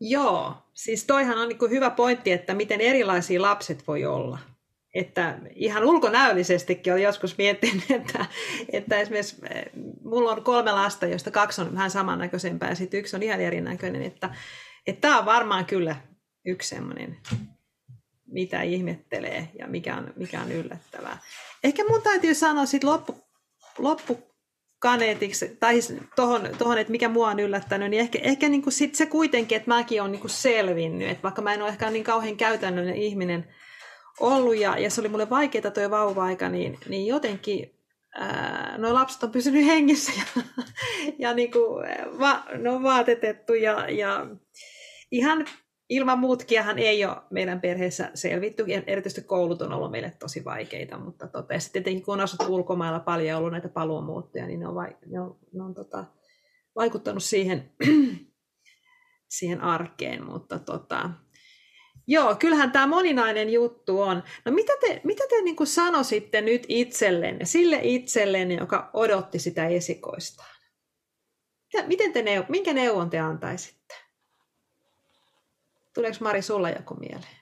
Joo, 0.00 0.54
siis 0.74 1.04
toihan 1.04 1.38
on 1.38 1.48
niin 1.48 1.70
hyvä 1.70 1.90
pointti, 1.90 2.32
että 2.32 2.54
miten 2.54 2.80
erilaisia 2.80 3.42
lapset 3.42 3.88
voi 3.88 4.04
olla. 4.04 4.38
Että 4.94 5.38
ihan 5.54 5.84
ulkonäöllisestikin 5.84 6.92
olen 6.92 7.02
joskus 7.02 7.38
miettinyt, 7.38 7.90
että, 8.00 8.26
että 8.72 8.96
esimerkiksi 8.96 9.36
eh, 9.50 9.64
mulla 10.04 10.32
on 10.32 10.44
kolme 10.44 10.72
lasta, 10.72 11.06
joista 11.06 11.30
kaksi 11.30 11.60
on 11.60 11.74
vähän 11.74 11.90
samannäköisempää 11.90 12.68
ja 12.68 12.74
sitten 12.74 13.00
yksi 13.00 13.16
on 13.16 13.22
ihan 13.22 13.40
erinäköinen. 13.40 14.02
Että, 14.02 14.34
että 14.86 15.00
tämä 15.00 15.18
on 15.18 15.24
varmaan 15.24 15.64
kyllä 15.66 15.96
yksi 16.46 16.68
semmoinen, 16.68 17.16
mitä 18.30 18.62
ihmettelee 18.62 19.48
ja 19.58 19.66
mikä 19.66 19.96
on, 19.96 20.12
mikä 20.16 20.40
on 20.40 20.52
yllättävää. 20.52 21.18
Ehkä 21.64 21.84
mun 21.88 22.02
täytyy 22.02 22.34
sanoa 22.34 22.66
sitten 22.66 22.90
loppu, 22.90 23.16
loppukaneetiksi, 23.78 25.56
tai 25.60 25.80
siis 25.80 26.00
tohon, 26.16 26.48
tohon, 26.58 26.78
että 26.78 26.90
mikä 26.90 27.08
mua 27.08 27.28
on 27.28 27.40
yllättänyt, 27.40 27.90
niin 27.90 28.00
ehkä, 28.00 28.18
ehkä 28.22 28.48
niin 28.48 28.62
kuin 28.62 28.72
sit 28.72 28.94
se 28.94 29.06
kuitenkin, 29.06 29.56
että 29.56 29.68
mäkin 29.68 30.00
olen 30.00 30.12
niin 30.12 30.20
kuin 30.20 30.30
selvinnyt, 30.30 31.10
että 31.10 31.22
vaikka 31.22 31.42
mä 31.42 31.54
en 31.54 31.62
ole 31.62 31.68
ehkä 31.68 31.90
niin 31.90 32.04
kauhean 32.04 32.36
käytännöllinen 32.36 33.02
ihminen– 33.02 33.46
ollut 34.20 34.56
ja, 34.56 34.78
ja 34.78 34.90
se 34.90 35.00
oli 35.00 35.08
mulle 35.08 35.30
vaikeaa 35.30 35.70
tuo 35.70 35.90
vauva-aika, 35.90 36.48
niin, 36.48 36.78
niin 36.88 37.06
jotenkin 37.06 37.74
nuo 38.78 38.94
lapset 38.94 39.22
on 39.22 39.30
pysynyt 39.30 39.66
hengissä 39.66 40.12
ja, 40.16 40.42
ja 41.18 41.34
niin 41.34 41.52
kuin, 41.52 41.86
va, 42.18 42.42
ne 42.58 42.70
on 42.70 42.82
vaatetettu 42.82 43.54
ja, 43.54 43.90
ja 43.90 44.26
ihan 45.10 45.46
ilman 45.90 46.18
muutkiahan 46.18 46.78
ei 46.78 47.04
ole 47.04 47.16
meidän 47.30 47.60
perheessä 47.60 48.10
selvitty. 48.14 48.64
Erityisesti 48.86 49.28
koulut 49.28 49.62
on 49.62 49.72
ollut 49.72 49.90
meille 49.90 50.12
tosi 50.18 50.44
vaikeita, 50.44 50.98
mutta 50.98 51.28
tota, 51.28 51.54
ja 51.54 51.60
sitten 51.60 51.82
tietenkin 51.82 52.04
kun 52.04 52.14
on 52.14 52.20
asuttu 52.20 52.54
ulkomailla 52.54 53.00
paljon 53.00 53.38
ollut 53.38 53.52
näitä 53.52 53.68
paluumuuttoja, 53.68 54.46
niin 54.46 54.60
ne 54.60 54.68
on, 54.68 54.74
vai, 54.74 54.96
ne 55.06 55.20
on, 55.20 55.38
ne 55.52 55.62
on 55.62 55.74
tota, 55.74 56.04
vaikuttanut 56.76 57.22
siihen, 57.22 57.72
siihen 59.38 59.60
arkeen, 59.60 60.24
mutta 60.24 60.58
tota, 60.58 61.10
Joo, 62.06 62.34
kyllähän 62.34 62.72
tämä 62.72 62.86
moninainen 62.86 63.50
juttu 63.50 64.00
on. 64.00 64.22
No 64.44 64.52
mitä 64.52 64.72
te, 64.80 65.00
mitä 65.04 65.24
te 65.28 65.42
niin 65.42 65.56
sanoisitte 65.64 66.40
nyt 66.40 66.64
itsellenne, 66.68 67.44
sille 67.44 67.80
itsellenne, 67.82 68.54
joka 68.54 68.90
odotti 68.92 69.38
sitä 69.38 69.66
esikoistaan? 69.66 70.48
Miten 71.86 72.12
te 72.12 72.24
minkä 72.48 72.72
neuvon 72.72 73.10
te 73.10 73.18
antaisitte? 73.18 74.09
Tuleeko 76.00 76.18
Mari 76.20 76.42
sulla 76.42 76.70
joku 76.70 76.94
mieleen? 76.94 77.36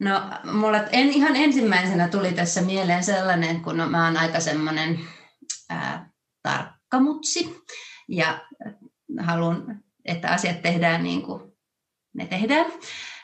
No, 0.00 0.22
mulle 0.52 0.88
en 0.92 1.08
ihan 1.08 1.36
ensimmäisenä 1.36 2.08
tuli 2.08 2.32
tässä 2.32 2.62
mieleen 2.62 3.04
sellainen, 3.04 3.60
kun 3.60 3.76
mä 3.76 4.04
oon 4.04 4.16
aika 4.16 4.40
semmoinen 4.40 5.00
tarkkamutsi 6.42 7.56
ja 8.08 8.48
haluan 9.20 9.82
että 10.04 10.28
asiat 10.28 10.62
tehdään 10.62 11.02
niin 11.02 11.22
kuin 11.22 11.52
ne 12.14 12.26
tehdään. 12.26 12.66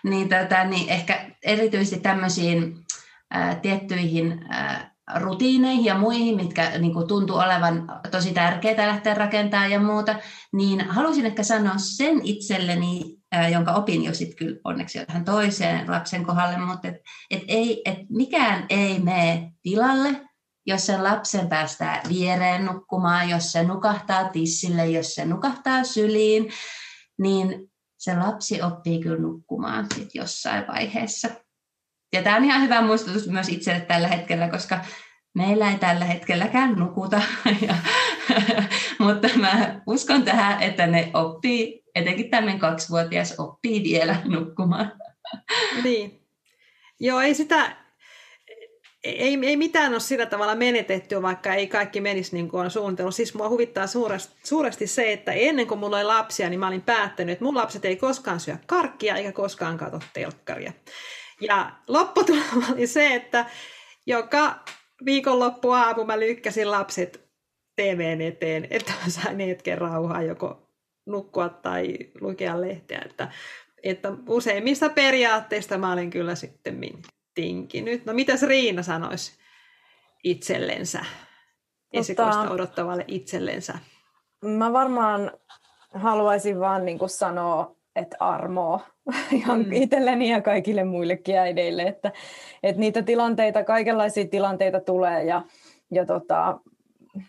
Niin, 0.05 0.29
tota, 0.29 0.65
niin 0.65 0.89
ehkä 0.89 1.31
erityisesti 1.43 2.01
tämmöisiin 2.01 2.85
ää, 3.31 3.55
tiettyihin 3.55 4.45
ää, 4.49 4.96
rutiineihin 5.15 5.85
ja 5.85 5.99
muihin, 5.99 6.37
mitkä 6.37 6.79
niin 6.79 6.93
kuin 6.93 7.09
tuntuu 7.09 7.37
olevan 7.37 7.87
tosi 8.11 8.33
tärkeää 8.33 8.89
lähteä 8.89 9.15
rakentamaan 9.15 9.71
ja 9.71 9.81
muuta, 9.81 10.19
niin 10.53 10.81
halusin 10.81 11.27
ehkä 11.27 11.43
sanoa 11.43 11.75
sen 11.77 12.21
itselleni, 12.23 13.17
jonka 13.53 13.73
opin 13.73 14.05
jo 14.05 14.15
sitten 14.15 14.37
kyllä 14.37 14.61
onneksi 14.65 14.99
jo 14.99 15.07
tähän 15.07 15.25
toiseen 15.25 15.91
lapsen 15.91 16.25
kohdalle, 16.25 16.59
mutta 16.59 16.89
et, 16.89 16.97
et 17.31 17.43
ei, 17.49 17.83
et 17.85 17.99
mikään 18.09 18.67
ei 18.69 18.99
mene 18.99 19.53
tilalle, 19.63 20.21
jos 20.67 20.87
sen 20.87 21.05
lapsen 21.05 21.49
päästää 21.49 22.03
viereen 22.09 22.65
nukkumaan, 22.65 23.29
jos 23.29 23.53
se 23.53 23.63
nukahtaa 23.65 24.29
tissille, 24.29 24.87
jos 24.87 25.15
se 25.15 25.25
nukahtaa 25.25 25.85
syliin, 25.85 26.51
niin 27.19 27.71
se 27.99 28.17
lapsi 28.17 28.63
oppii 28.63 29.01
kyllä 29.01 29.23
nukkumaan 29.23 29.87
sit 29.95 30.15
jossain 30.15 30.67
vaiheessa. 30.67 31.29
Ja 32.13 32.23
tämä 32.23 32.37
on 32.37 32.45
ihan 32.45 32.63
hyvä 32.63 32.83
muistutus 32.83 33.29
myös 33.29 33.49
itselle 33.49 33.81
tällä 33.81 34.09
hetkellä, 34.09 34.49
koska 34.49 34.81
meillä 35.35 35.71
ei 35.71 35.79
tällä 35.79 36.05
hetkelläkään 36.05 36.73
nukuta. 36.73 37.23
Ja, 37.67 37.75
mutta 39.05 39.29
mä 39.37 39.81
uskon 39.87 40.23
tähän, 40.23 40.63
että 40.63 40.87
ne 40.87 41.11
oppii, 41.15 41.83
etenkin 41.95 42.31
tämmöinen 42.31 42.59
kaksivuotias 42.59 43.35
oppii 43.39 43.83
vielä 43.85 44.17
nukkumaan. 44.25 44.93
Niin. 45.85 46.21
Joo, 47.01 47.21
ei 47.21 47.35
sitä, 47.35 47.77
ei, 49.05 49.39
ei 49.43 49.57
mitään 49.57 49.93
ole 49.93 50.01
sillä 50.01 50.27
tavalla 50.27 50.55
menetetty, 50.55 51.23
vaikka 51.23 51.55
ei 51.55 51.67
kaikki 51.67 52.01
menisi 52.01 52.37
niin 52.37 52.49
kuin 52.49 52.65
on 52.65 52.71
suunnitellut. 52.71 53.15
Siis 53.15 53.35
mua 53.35 53.49
huvittaa 53.49 53.87
suuresti, 53.87 54.35
suuresti 54.45 54.87
se, 54.87 55.13
että 55.13 55.33
ennen 55.33 55.67
kuin 55.67 55.81
mulla 55.81 55.97
oli 55.97 56.05
lapsia, 56.05 56.49
niin 56.49 56.61
mä 56.61 56.69
olin 56.69 56.83
päättänyt, 56.83 57.33
että 57.33 57.45
mun 57.45 57.55
lapset 57.55 57.85
ei 57.85 57.97
koskaan 57.97 58.41
syö 58.41 58.57
karkkia 58.67 59.17
eikä 59.17 59.33
koskaan 59.33 59.79
katso 59.79 59.99
telkkaria. 60.13 60.73
Ja 61.41 61.73
lopputulema 61.89 62.67
oli 62.73 62.87
se, 62.87 63.15
että 63.15 63.47
joka 64.07 64.61
viikonloppu 65.05 65.71
aamu 65.71 66.05
mä 66.05 66.21
lykkäsin 66.21 66.71
lapset 66.71 67.27
TVn 67.77 68.21
eteen, 68.21 68.67
että 68.71 68.93
mä 69.05 69.11
sain 69.11 69.41
hetken 69.41 69.79
rauhaa 69.79 70.23
joko 70.23 70.71
nukkua 71.07 71.49
tai 71.49 71.99
lukea 72.21 72.61
lehteä. 72.61 73.03
Että, 73.05 73.33
että 73.83 74.13
useimmista 74.29 74.89
periaatteista 74.89 75.79
mä 75.79 75.93
olen 75.93 76.11
kyllä 76.11 76.35
sitten 76.35 76.81
tinkinyt. 77.35 78.07
No 78.07 78.13
mitäs 78.13 78.43
Riina 78.43 78.83
sanoisi 78.83 79.33
itsellensä, 80.25 81.05
esikoista 81.93 82.43
tota, 82.43 82.55
odottavalle 82.55 83.05
itsellensä? 83.09 83.79
Mä 84.45 84.73
varmaan 84.73 85.33
haluaisin 85.95 86.61
vaan 86.61 86.85
niin 86.85 86.99
kuin 86.99 87.11
sanoa, 87.11 87.76
että 87.97 88.17
armoa 88.21 88.81
ihan 89.33 89.67
mm. 89.67 89.73
itselleni 89.73 90.31
ja 90.31 90.43
kaikille 90.43 90.85
muillekin 90.85 91.39
äideille, 91.39 91.83
että, 91.83 92.13
että 92.63 92.81
niitä 92.81 93.03
tilanteita, 93.03 93.65
kaikenlaisia 93.65 94.27
tilanteita 94.27 94.81
tulee 94.81 95.25
ja, 95.25 95.43
ja 95.91 96.07
tota, 96.07 96.61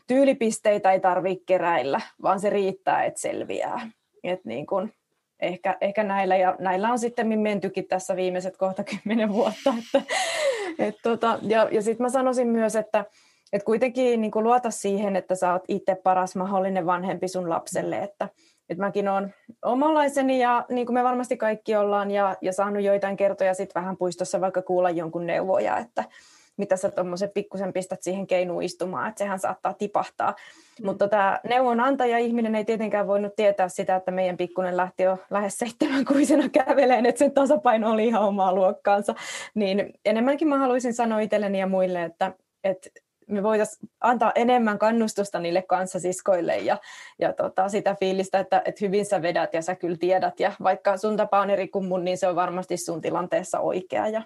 tyylipisteitä 0.07 0.91
ei 0.91 0.99
tarvitse 0.99 1.43
keräillä, 1.45 2.01
vaan 2.21 2.39
se 2.39 2.49
riittää, 2.49 3.03
että 3.03 3.21
selviää. 3.21 3.89
Et 4.23 4.45
niin 4.45 4.67
kun, 4.67 4.91
ehkä, 5.39 5.77
ehkä 5.81 6.03
näillä, 6.03 6.35
ja 6.35 6.55
näillä 6.59 6.91
on 6.91 6.99
sitten 6.99 7.39
mentykin 7.39 7.87
tässä 7.87 8.15
viimeiset 8.15 8.57
kohta 8.57 8.83
kymmenen 8.89 9.33
vuotta. 9.33 9.73
Että, 9.79 10.13
et 10.79 10.95
tota, 11.03 11.39
ja 11.41 11.67
ja 11.71 11.81
sitten 11.81 12.03
mä 12.03 12.09
sanoisin 12.09 12.47
myös, 12.47 12.75
että 12.75 13.05
et 13.53 13.63
kuitenkin 13.63 14.21
niin 14.21 14.31
luota 14.35 14.71
siihen, 14.71 15.15
että 15.15 15.35
sä 15.35 15.53
oot 15.53 15.63
itse 15.67 15.95
paras 15.95 16.35
mahdollinen 16.35 16.85
vanhempi 16.85 17.27
sun 17.27 17.49
lapselle, 17.49 17.97
että 17.97 18.29
et 18.69 18.77
mäkin 18.77 19.07
olen 19.07 19.33
omanlaiseni 19.65 20.39
ja 20.39 20.65
niin 20.69 20.85
kuin 20.85 20.93
me 20.93 21.03
varmasti 21.03 21.37
kaikki 21.37 21.75
ollaan 21.75 22.11
ja, 22.11 22.35
ja 22.41 22.53
saanut 22.53 22.83
joitain 22.83 23.17
kertoja 23.17 23.53
sitten 23.53 23.81
vähän 23.81 23.97
puistossa 23.97 24.41
vaikka 24.41 24.61
kuulla 24.61 24.89
jonkun 24.89 25.27
neuvoja, 25.27 25.77
että 25.77 26.03
mitä 26.57 26.77
sä 26.77 26.91
tuommoisen 26.91 27.29
pikkusen 27.29 27.73
pistät 27.73 28.03
siihen 28.03 28.27
keinuun 28.27 28.63
istumaan, 28.63 29.09
että 29.09 29.19
sehän 29.19 29.39
saattaa 29.39 29.73
tipahtaa. 29.73 30.31
Mm. 30.31 30.85
Mutta 30.85 31.07
tämä 31.07 31.39
neuvonantaja 31.43 32.17
ihminen 32.17 32.55
ei 32.55 32.65
tietenkään 32.65 33.07
voinut 33.07 33.35
tietää 33.35 33.69
sitä, 33.69 33.95
että 33.95 34.11
meidän 34.11 34.37
pikkunen 34.37 34.77
lähti 34.77 35.03
jo 35.03 35.17
lähes 35.29 35.57
seitsemänkuisena 35.57 36.49
käveleen, 36.49 37.05
että 37.05 37.19
sen 37.19 37.31
tasapaino 37.31 37.91
oli 37.91 38.07
ihan 38.07 38.23
omaa 38.23 38.55
luokkaansa. 38.55 39.15
Niin 39.53 39.93
enemmänkin 40.05 40.47
mä 40.47 40.57
haluaisin 40.57 40.93
sanoa 40.93 41.19
itselleni 41.19 41.59
ja 41.59 41.67
muille, 41.67 42.03
että, 42.03 42.31
että 42.63 42.89
me 43.27 43.43
voitaisiin 43.43 43.89
antaa 44.01 44.31
enemmän 44.35 44.79
kannustusta 44.79 45.39
niille 45.39 45.61
kanssasiskoille 45.61 46.57
ja, 46.57 46.77
ja 47.19 47.33
tota, 47.33 47.69
sitä 47.69 47.95
fiilistä, 47.99 48.39
että, 48.39 48.61
että 48.65 48.85
hyvin 48.85 49.05
sä 49.05 49.21
vedät 49.21 49.53
ja 49.53 49.61
sä 49.61 49.75
kyllä 49.75 49.97
tiedät. 49.97 50.39
Ja 50.39 50.51
vaikka 50.63 50.97
sun 50.97 51.17
tapa 51.17 51.39
on 51.39 51.49
eri 51.49 51.67
kuin 51.67 51.85
mun, 51.85 52.05
niin 52.05 52.17
se 52.17 52.27
on 52.27 52.35
varmasti 52.35 52.77
sun 52.77 53.01
tilanteessa 53.01 53.59
oikea. 53.59 54.07
Ja 54.07 54.21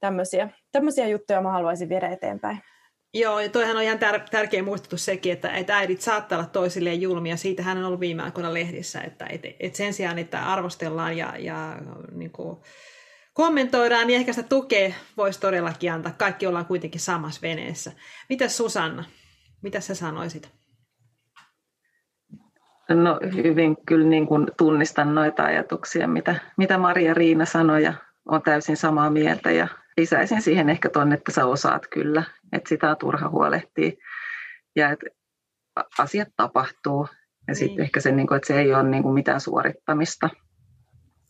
tämmöisiä, 0.00 0.48
tämmöisiä 0.72 1.06
juttuja 1.06 1.40
mä 1.40 1.52
haluaisin 1.52 1.88
viedä 1.88 2.08
eteenpäin. 2.08 2.58
Joo, 3.14 3.40
ja 3.40 3.48
toihan 3.48 3.76
on 3.76 3.82
ihan 3.82 3.98
tär- 3.98 4.28
tärkeä 4.30 4.62
muistutus 4.62 5.04
sekin, 5.04 5.32
että, 5.32 5.50
että 5.50 5.76
äidit 5.76 6.00
saattaa 6.00 6.38
olla 6.38 6.48
toisilleen 6.48 7.00
julmia. 7.00 7.36
Siitähän 7.36 7.78
on 7.78 7.84
ollut 7.84 8.00
viime 8.00 8.22
aikoina 8.22 8.54
lehdissä, 8.54 9.00
että 9.00 9.26
et, 9.30 9.42
et 9.60 9.74
sen 9.74 9.94
sijaan, 9.94 10.18
että 10.18 10.46
arvostellaan 10.46 11.16
ja, 11.16 11.34
ja 11.38 11.76
niin 12.12 12.30
kuin, 12.30 12.58
kommentoidaan, 13.38 14.06
niin 14.06 14.20
ehkä 14.20 14.32
sitä 14.32 14.48
tukea 14.48 14.92
voisi 15.16 15.40
todellakin 15.40 15.92
antaa. 15.92 16.12
Kaikki 16.18 16.46
ollaan 16.46 16.66
kuitenkin 16.66 17.00
samassa 17.00 17.42
veneessä. 17.42 17.92
Mitäs 18.28 18.56
Susanna, 18.56 19.04
mitä 19.62 19.80
sä 19.80 19.94
sanoisit? 19.94 20.50
No 22.88 23.20
hyvin 23.34 23.76
kyllä 23.86 24.08
niin 24.08 24.26
kuin 24.26 24.46
tunnistan 24.56 25.14
noita 25.14 25.44
ajatuksia, 25.44 26.08
mitä, 26.08 26.34
mitä 26.56 26.78
Maria 26.78 27.14
Riina 27.14 27.44
sanoi 27.44 27.82
ja 27.82 27.94
on 28.26 28.42
täysin 28.42 28.76
samaa 28.76 29.10
mieltä 29.10 29.50
ja 29.50 29.68
lisäisin 29.96 30.42
siihen 30.42 30.70
ehkä 30.70 30.88
tuonne, 30.88 31.14
että 31.14 31.32
sä 31.32 31.46
osaat 31.46 31.86
kyllä, 31.86 32.22
että 32.52 32.68
sitä 32.68 32.90
on 32.90 32.96
turha 32.96 33.28
huolehtia 33.28 33.90
ja 34.76 34.90
että 34.90 35.06
asiat 35.98 36.28
tapahtuu 36.36 37.08
ja 37.48 37.54
sitten 37.54 37.76
niin. 37.76 37.82
ehkä 37.82 38.00
se, 38.00 38.12
niin 38.12 38.26
kuin, 38.26 38.36
että 38.36 38.46
se 38.46 38.60
ei 38.60 38.74
ole 38.74 38.82
niin 38.82 39.02
kuin 39.02 39.14
mitään 39.14 39.40
suorittamista, 39.40 40.30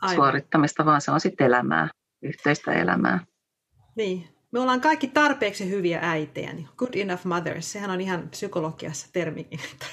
Aivan. 0.02 0.16
suorittamista, 0.16 0.84
vaan 0.84 1.00
se 1.00 1.10
on 1.10 1.20
sitten 1.20 1.46
elämää 1.46 1.88
yhteistä 2.22 2.72
elämää. 2.72 3.26
Niin. 3.96 4.28
Me 4.52 4.60
ollaan 4.60 4.80
kaikki 4.80 5.08
tarpeeksi 5.08 5.70
hyviä 5.70 5.98
äitejä, 6.02 6.52
niin 6.52 6.68
good 6.76 6.94
enough 6.94 7.24
mothers, 7.24 7.72
sehän 7.72 7.90
on 7.90 8.00
ihan 8.00 8.28
psykologiassa 8.28 9.08
termikin, 9.12 9.60
että, 9.72 9.86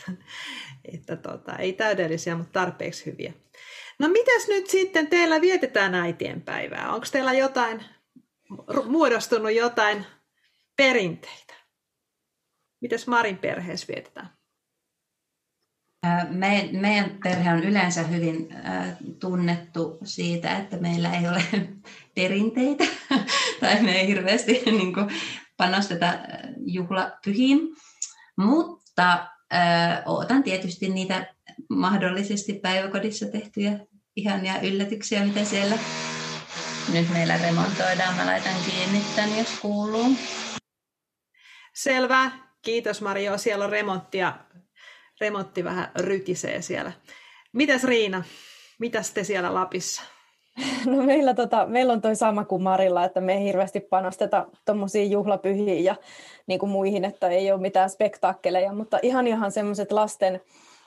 että 0.94 1.16
tota, 1.16 1.56
ei 1.56 1.74
täydellisiä, 1.74 2.36
mutta 2.36 2.60
tarpeeksi 2.60 3.06
hyviä. 3.06 3.34
No 4.00 4.08
mitäs 4.08 4.48
nyt 4.48 4.68
sitten 4.68 5.08
teillä 5.08 5.42
vietetään 5.42 5.96
äitien 5.96 6.42
päivää? 6.42 6.94
Onko 6.94 7.08
teillä 7.12 7.34
jotain, 7.34 7.86
muodostunut 8.86 9.54
jotain 9.54 10.06
perinteitä? 10.78 11.54
Mitäs 12.82 13.08
Marin 13.08 13.38
perheessä 13.38 13.88
vietetään? 13.94 14.30
Me, 16.30 16.70
meidän 16.72 17.18
perhe 17.24 17.54
on 17.54 17.64
yleensä 17.64 18.04
hyvin 18.04 18.50
tunnettu 19.20 19.98
siitä, 20.04 20.58
että 20.58 20.78
meillä 20.78 21.14
ei 21.14 21.28
ole 21.28 21.44
perinteitä 22.16 22.84
tai 23.60 23.82
me 23.82 24.00
ei 24.00 24.08
hirveästi 24.08 24.64
niin 24.66 24.94
kuin, 24.94 25.08
panosteta 25.58 26.14
juhlapyhiin, 26.66 27.60
mutta 28.38 29.28
otan 30.06 30.44
tietysti 30.44 30.90
niitä 30.90 31.34
mahdollisesti 31.70 32.54
päiväkodissa 32.54 33.26
tehtyjä 33.26 33.80
ihania 34.16 34.62
yllätyksiä, 34.62 35.26
mitä 35.26 35.46
siellä 35.46 35.78
nyt 36.94 37.10
meillä 37.14 37.38
remontoidaan. 37.38 38.16
Mä 38.16 38.26
laitan 38.26 38.56
kiinni 38.66 39.02
tämän, 39.16 39.38
jos 39.38 39.60
kuuluu. 39.62 40.16
Selvä. 41.74 42.32
Kiitos 42.62 43.02
Mario. 43.02 43.38
Siellä 43.38 43.66
on 43.66 43.72
remonttia 43.72 44.34
remontti 45.22 45.64
vähän 45.64 45.92
rytisee 46.00 46.62
siellä. 46.62 46.92
Mitäs 47.54 47.84
Riina, 47.84 48.24
mitäs 48.80 49.12
te 49.12 49.24
siellä 49.24 49.54
Lapissa? 49.54 50.15
No 50.86 51.04
meillä, 51.04 51.34
tota, 51.34 51.66
meillä 51.66 51.94
on 51.94 52.02
toi 52.02 52.16
sama 52.16 52.46
kuin 52.46 52.64
Marilla, 52.64 53.06
että 53.06 53.22
me 53.22 53.34
ei 53.34 53.44
hirveästi 53.44 53.80
panosteta 53.80 54.46
tuommoisiin 54.66 55.12
juhlapyhiin 55.12 55.84
ja 55.84 55.96
niin 56.48 56.60
kuin 56.60 56.70
muihin, 56.70 57.06
että 57.06 57.28
ei 57.28 57.52
ole 57.52 57.62
mitään 57.62 57.90
spektaakkeleja, 57.90 58.74
mutta 58.74 59.00
ihan 59.02 59.28
ihan 59.28 59.52
semmoiset 59.52 59.92
lasten 59.92 60.42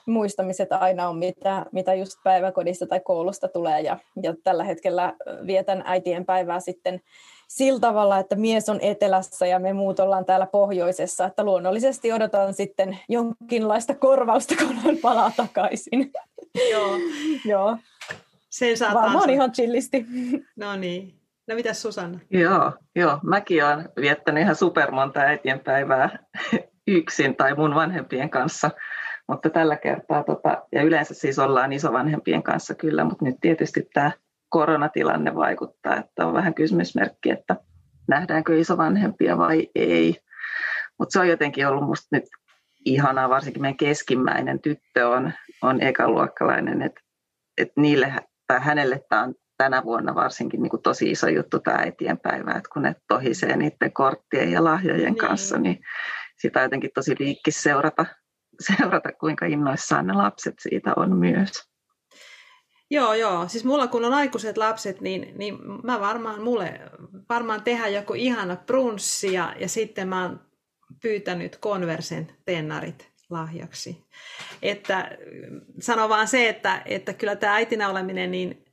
muistamiset 0.05 0.71
aina 0.71 1.09
on, 1.09 1.17
mitä, 1.17 1.65
mitä 1.71 1.93
just 1.93 2.13
päiväkodista 2.23 2.87
tai 2.87 2.99
koulusta 2.99 3.47
tulee. 3.47 3.81
Ja, 3.81 3.97
ja 4.23 4.33
tällä 4.43 4.63
hetkellä 4.63 5.13
vietän 5.47 5.83
äitien 5.85 6.25
päivää 6.25 6.59
sitten 6.59 7.01
sillä 7.47 7.79
tavalla, 7.79 8.19
että 8.19 8.35
mies 8.35 8.69
on 8.69 8.79
etelässä 8.81 9.47
ja 9.47 9.59
me 9.59 9.73
muut 9.73 9.99
ollaan 9.99 10.25
täällä 10.25 10.45
pohjoisessa, 10.45 11.25
että 11.25 11.43
luonnollisesti 11.43 12.13
odotan 12.13 12.53
sitten 12.53 12.99
jonkinlaista 13.09 13.95
korvausta, 13.95 14.55
kun 14.55 14.75
hän 14.75 14.97
palaa 14.97 15.31
takaisin. 15.37 16.11
Joo. 16.71 16.97
Joo. 17.45 17.77
Sen 18.59 18.77
saa 18.77 18.93
Varmaan 18.93 19.29
ihan 19.29 19.51
chillisti. 19.51 20.05
No 20.55 20.75
niin. 20.75 21.13
No 21.47 21.55
mitäs 21.55 21.81
Susanna? 21.81 22.19
Joo, 22.29 22.73
joo. 22.95 23.19
mäkin 23.23 23.65
olen 23.65 23.89
viettänyt 24.01 24.43
ihan 24.43 24.55
supermonta 24.55 25.19
äitienpäivää 25.19 26.19
yksin 26.87 27.35
tai 27.35 27.55
mun 27.55 27.75
vanhempien 27.75 28.29
kanssa, 28.29 28.71
mutta 29.27 29.49
tällä 29.49 29.77
kertaa, 29.77 30.23
tota, 30.23 30.63
ja 30.71 30.83
yleensä 30.83 31.13
siis 31.13 31.39
ollaan 31.39 31.73
isovanhempien 31.73 32.43
kanssa 32.43 32.75
kyllä, 32.75 33.03
mutta 33.03 33.25
nyt 33.25 33.35
tietysti 33.41 33.89
tämä 33.93 34.11
koronatilanne 34.49 35.35
vaikuttaa, 35.35 35.95
että 35.95 36.27
on 36.27 36.33
vähän 36.33 36.53
kysymysmerkki, 36.53 37.31
että 37.31 37.55
nähdäänkö 38.07 38.59
isovanhempia 38.59 39.37
vai 39.37 39.67
ei. 39.75 40.15
Mutta 40.99 41.13
se 41.13 41.19
on 41.19 41.27
jotenkin 41.27 41.67
ollut 41.67 41.85
musta 41.85 42.07
nyt 42.11 42.25
ihanaa, 42.85 43.29
varsinkin 43.29 43.61
meidän 43.61 43.77
keskimmäinen 43.77 44.59
tyttö 44.59 45.09
on, 45.09 45.33
on 45.61 45.81
ekaluokkalainen, 45.81 46.81
että 46.81 47.01
et 47.57 47.71
niille 47.75 48.13
tai 48.49 48.59
hänelle 48.59 49.01
tämä 49.09 49.23
on 49.23 49.35
tänä 49.57 49.83
vuonna 49.83 50.15
varsinkin 50.15 50.61
niin 50.61 50.69
kuin 50.69 50.81
tosi 50.81 51.11
iso 51.11 51.27
juttu 51.27 51.59
tämä 51.59 51.77
äitienpäivä, 51.77 52.51
että 52.51 52.69
kun 52.73 52.81
ne 52.81 52.95
tohisee 53.07 53.57
niiden 53.57 53.93
korttien 53.93 54.51
ja 54.51 54.63
lahjojen 54.63 55.03
niin. 55.03 55.17
kanssa, 55.17 55.57
niin 55.57 55.79
sitä 56.37 56.59
on 56.59 56.63
jotenkin 56.63 56.91
tosi 56.93 57.15
liikkis 57.19 57.63
seurata, 57.63 58.05
seurata, 58.77 59.09
kuinka 59.19 59.45
innoissaan 59.45 60.07
ne 60.07 60.13
lapset 60.13 60.53
siitä 60.59 60.93
on 60.95 61.17
myös. 61.17 61.51
Joo, 62.91 63.13
joo. 63.13 63.47
Siis 63.47 63.65
mulla 63.65 63.87
kun 63.87 64.05
on 64.05 64.13
aikuiset 64.13 64.57
lapset, 64.57 65.01
niin, 65.01 65.37
niin 65.37 65.57
mä 65.83 65.99
varmaan, 65.99 66.41
mulle 66.41 66.79
varmaan 67.29 67.63
tehdä 67.63 67.87
joku 67.87 68.13
ihana 68.13 68.55
brunssi 68.55 69.33
ja, 69.33 69.55
ja 69.59 69.67
sitten 69.67 70.07
mä 70.07 70.21
oon 70.21 70.41
pyytänyt 71.01 71.57
konversen 71.57 72.37
tennarit 72.45 73.11
lahjaksi. 73.29 74.07
Että 74.61 75.17
sano 75.81 76.09
vaan 76.09 76.27
se, 76.27 76.49
että, 76.49 76.81
että 76.85 77.13
kyllä 77.13 77.35
tämä 77.35 77.53
äitinä 77.53 77.89
oleminen, 77.89 78.31
niin 78.31 78.65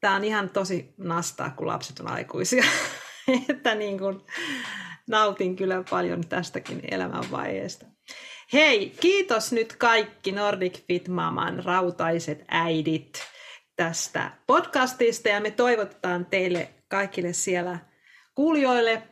tämä 0.00 0.16
on 0.16 0.24
ihan 0.24 0.50
tosi 0.50 0.94
nastaa, 0.98 1.50
kun 1.50 1.66
lapset 1.66 2.00
on 2.00 2.10
aikuisia. 2.10 2.64
että 3.50 3.74
niin 3.74 3.98
kuin, 3.98 4.20
nautin 5.08 5.56
kyllä 5.56 5.84
paljon 5.90 6.28
tästäkin 6.28 6.80
elämänvaiheesta. 6.90 7.86
Hei, 8.52 8.90
kiitos 9.00 9.52
nyt 9.52 9.76
kaikki 9.76 10.32
Nordic 10.32 10.86
Fit 10.86 11.08
Maman 11.08 11.64
rautaiset 11.64 12.44
äidit 12.48 13.22
tästä 13.76 14.30
podcastista 14.46 15.28
ja 15.28 15.40
me 15.40 15.50
toivotetaan 15.50 16.26
teille 16.26 16.68
kaikille 16.88 17.32
siellä 17.32 17.78
kuulijoille 18.34 19.02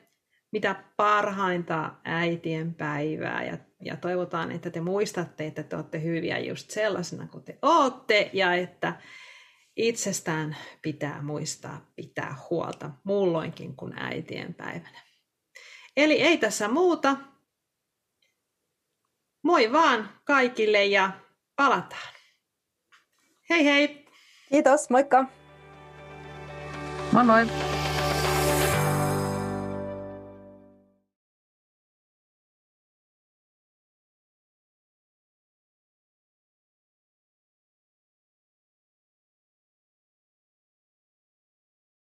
mitä 0.55 0.85
parhainta 0.97 1.93
äitien 2.05 2.75
päivää 2.75 3.45
ja, 3.45 3.59
ja 3.85 3.97
toivotaan, 3.97 4.53
että 4.53 4.71
te 4.71 4.81
muistatte, 4.81 5.47
että 5.47 5.63
te 5.63 5.77
olette 5.77 6.03
hyviä 6.03 6.39
just 6.39 6.71
sellaisena 6.71 7.27
kuin 7.27 7.45
te 7.45 7.59
olette 7.63 8.31
ja 8.33 8.55
että 8.55 8.95
itsestään 9.77 10.57
pitää 10.83 11.23
muistaa 11.23 11.93
pitää 11.97 12.37
huolta 12.51 12.91
muulloinkin 13.05 13.77
kuin 13.77 13.99
äitien 13.99 14.55
päivänä. 14.55 15.01
Eli 15.97 16.23
ei 16.23 16.39
tässä 16.39 16.69
muuta. 16.69 17.17
Moi 19.43 19.73
vaan 19.73 20.11
kaikille 20.25 20.85
ja 20.85 21.11
palataan. 21.57 22.15
Hei 23.51 23.65
hei! 23.65 24.07
Kiitos, 24.49 24.91
moikka! 24.91 25.25
Moi 27.13 27.25
moi! 27.25 27.74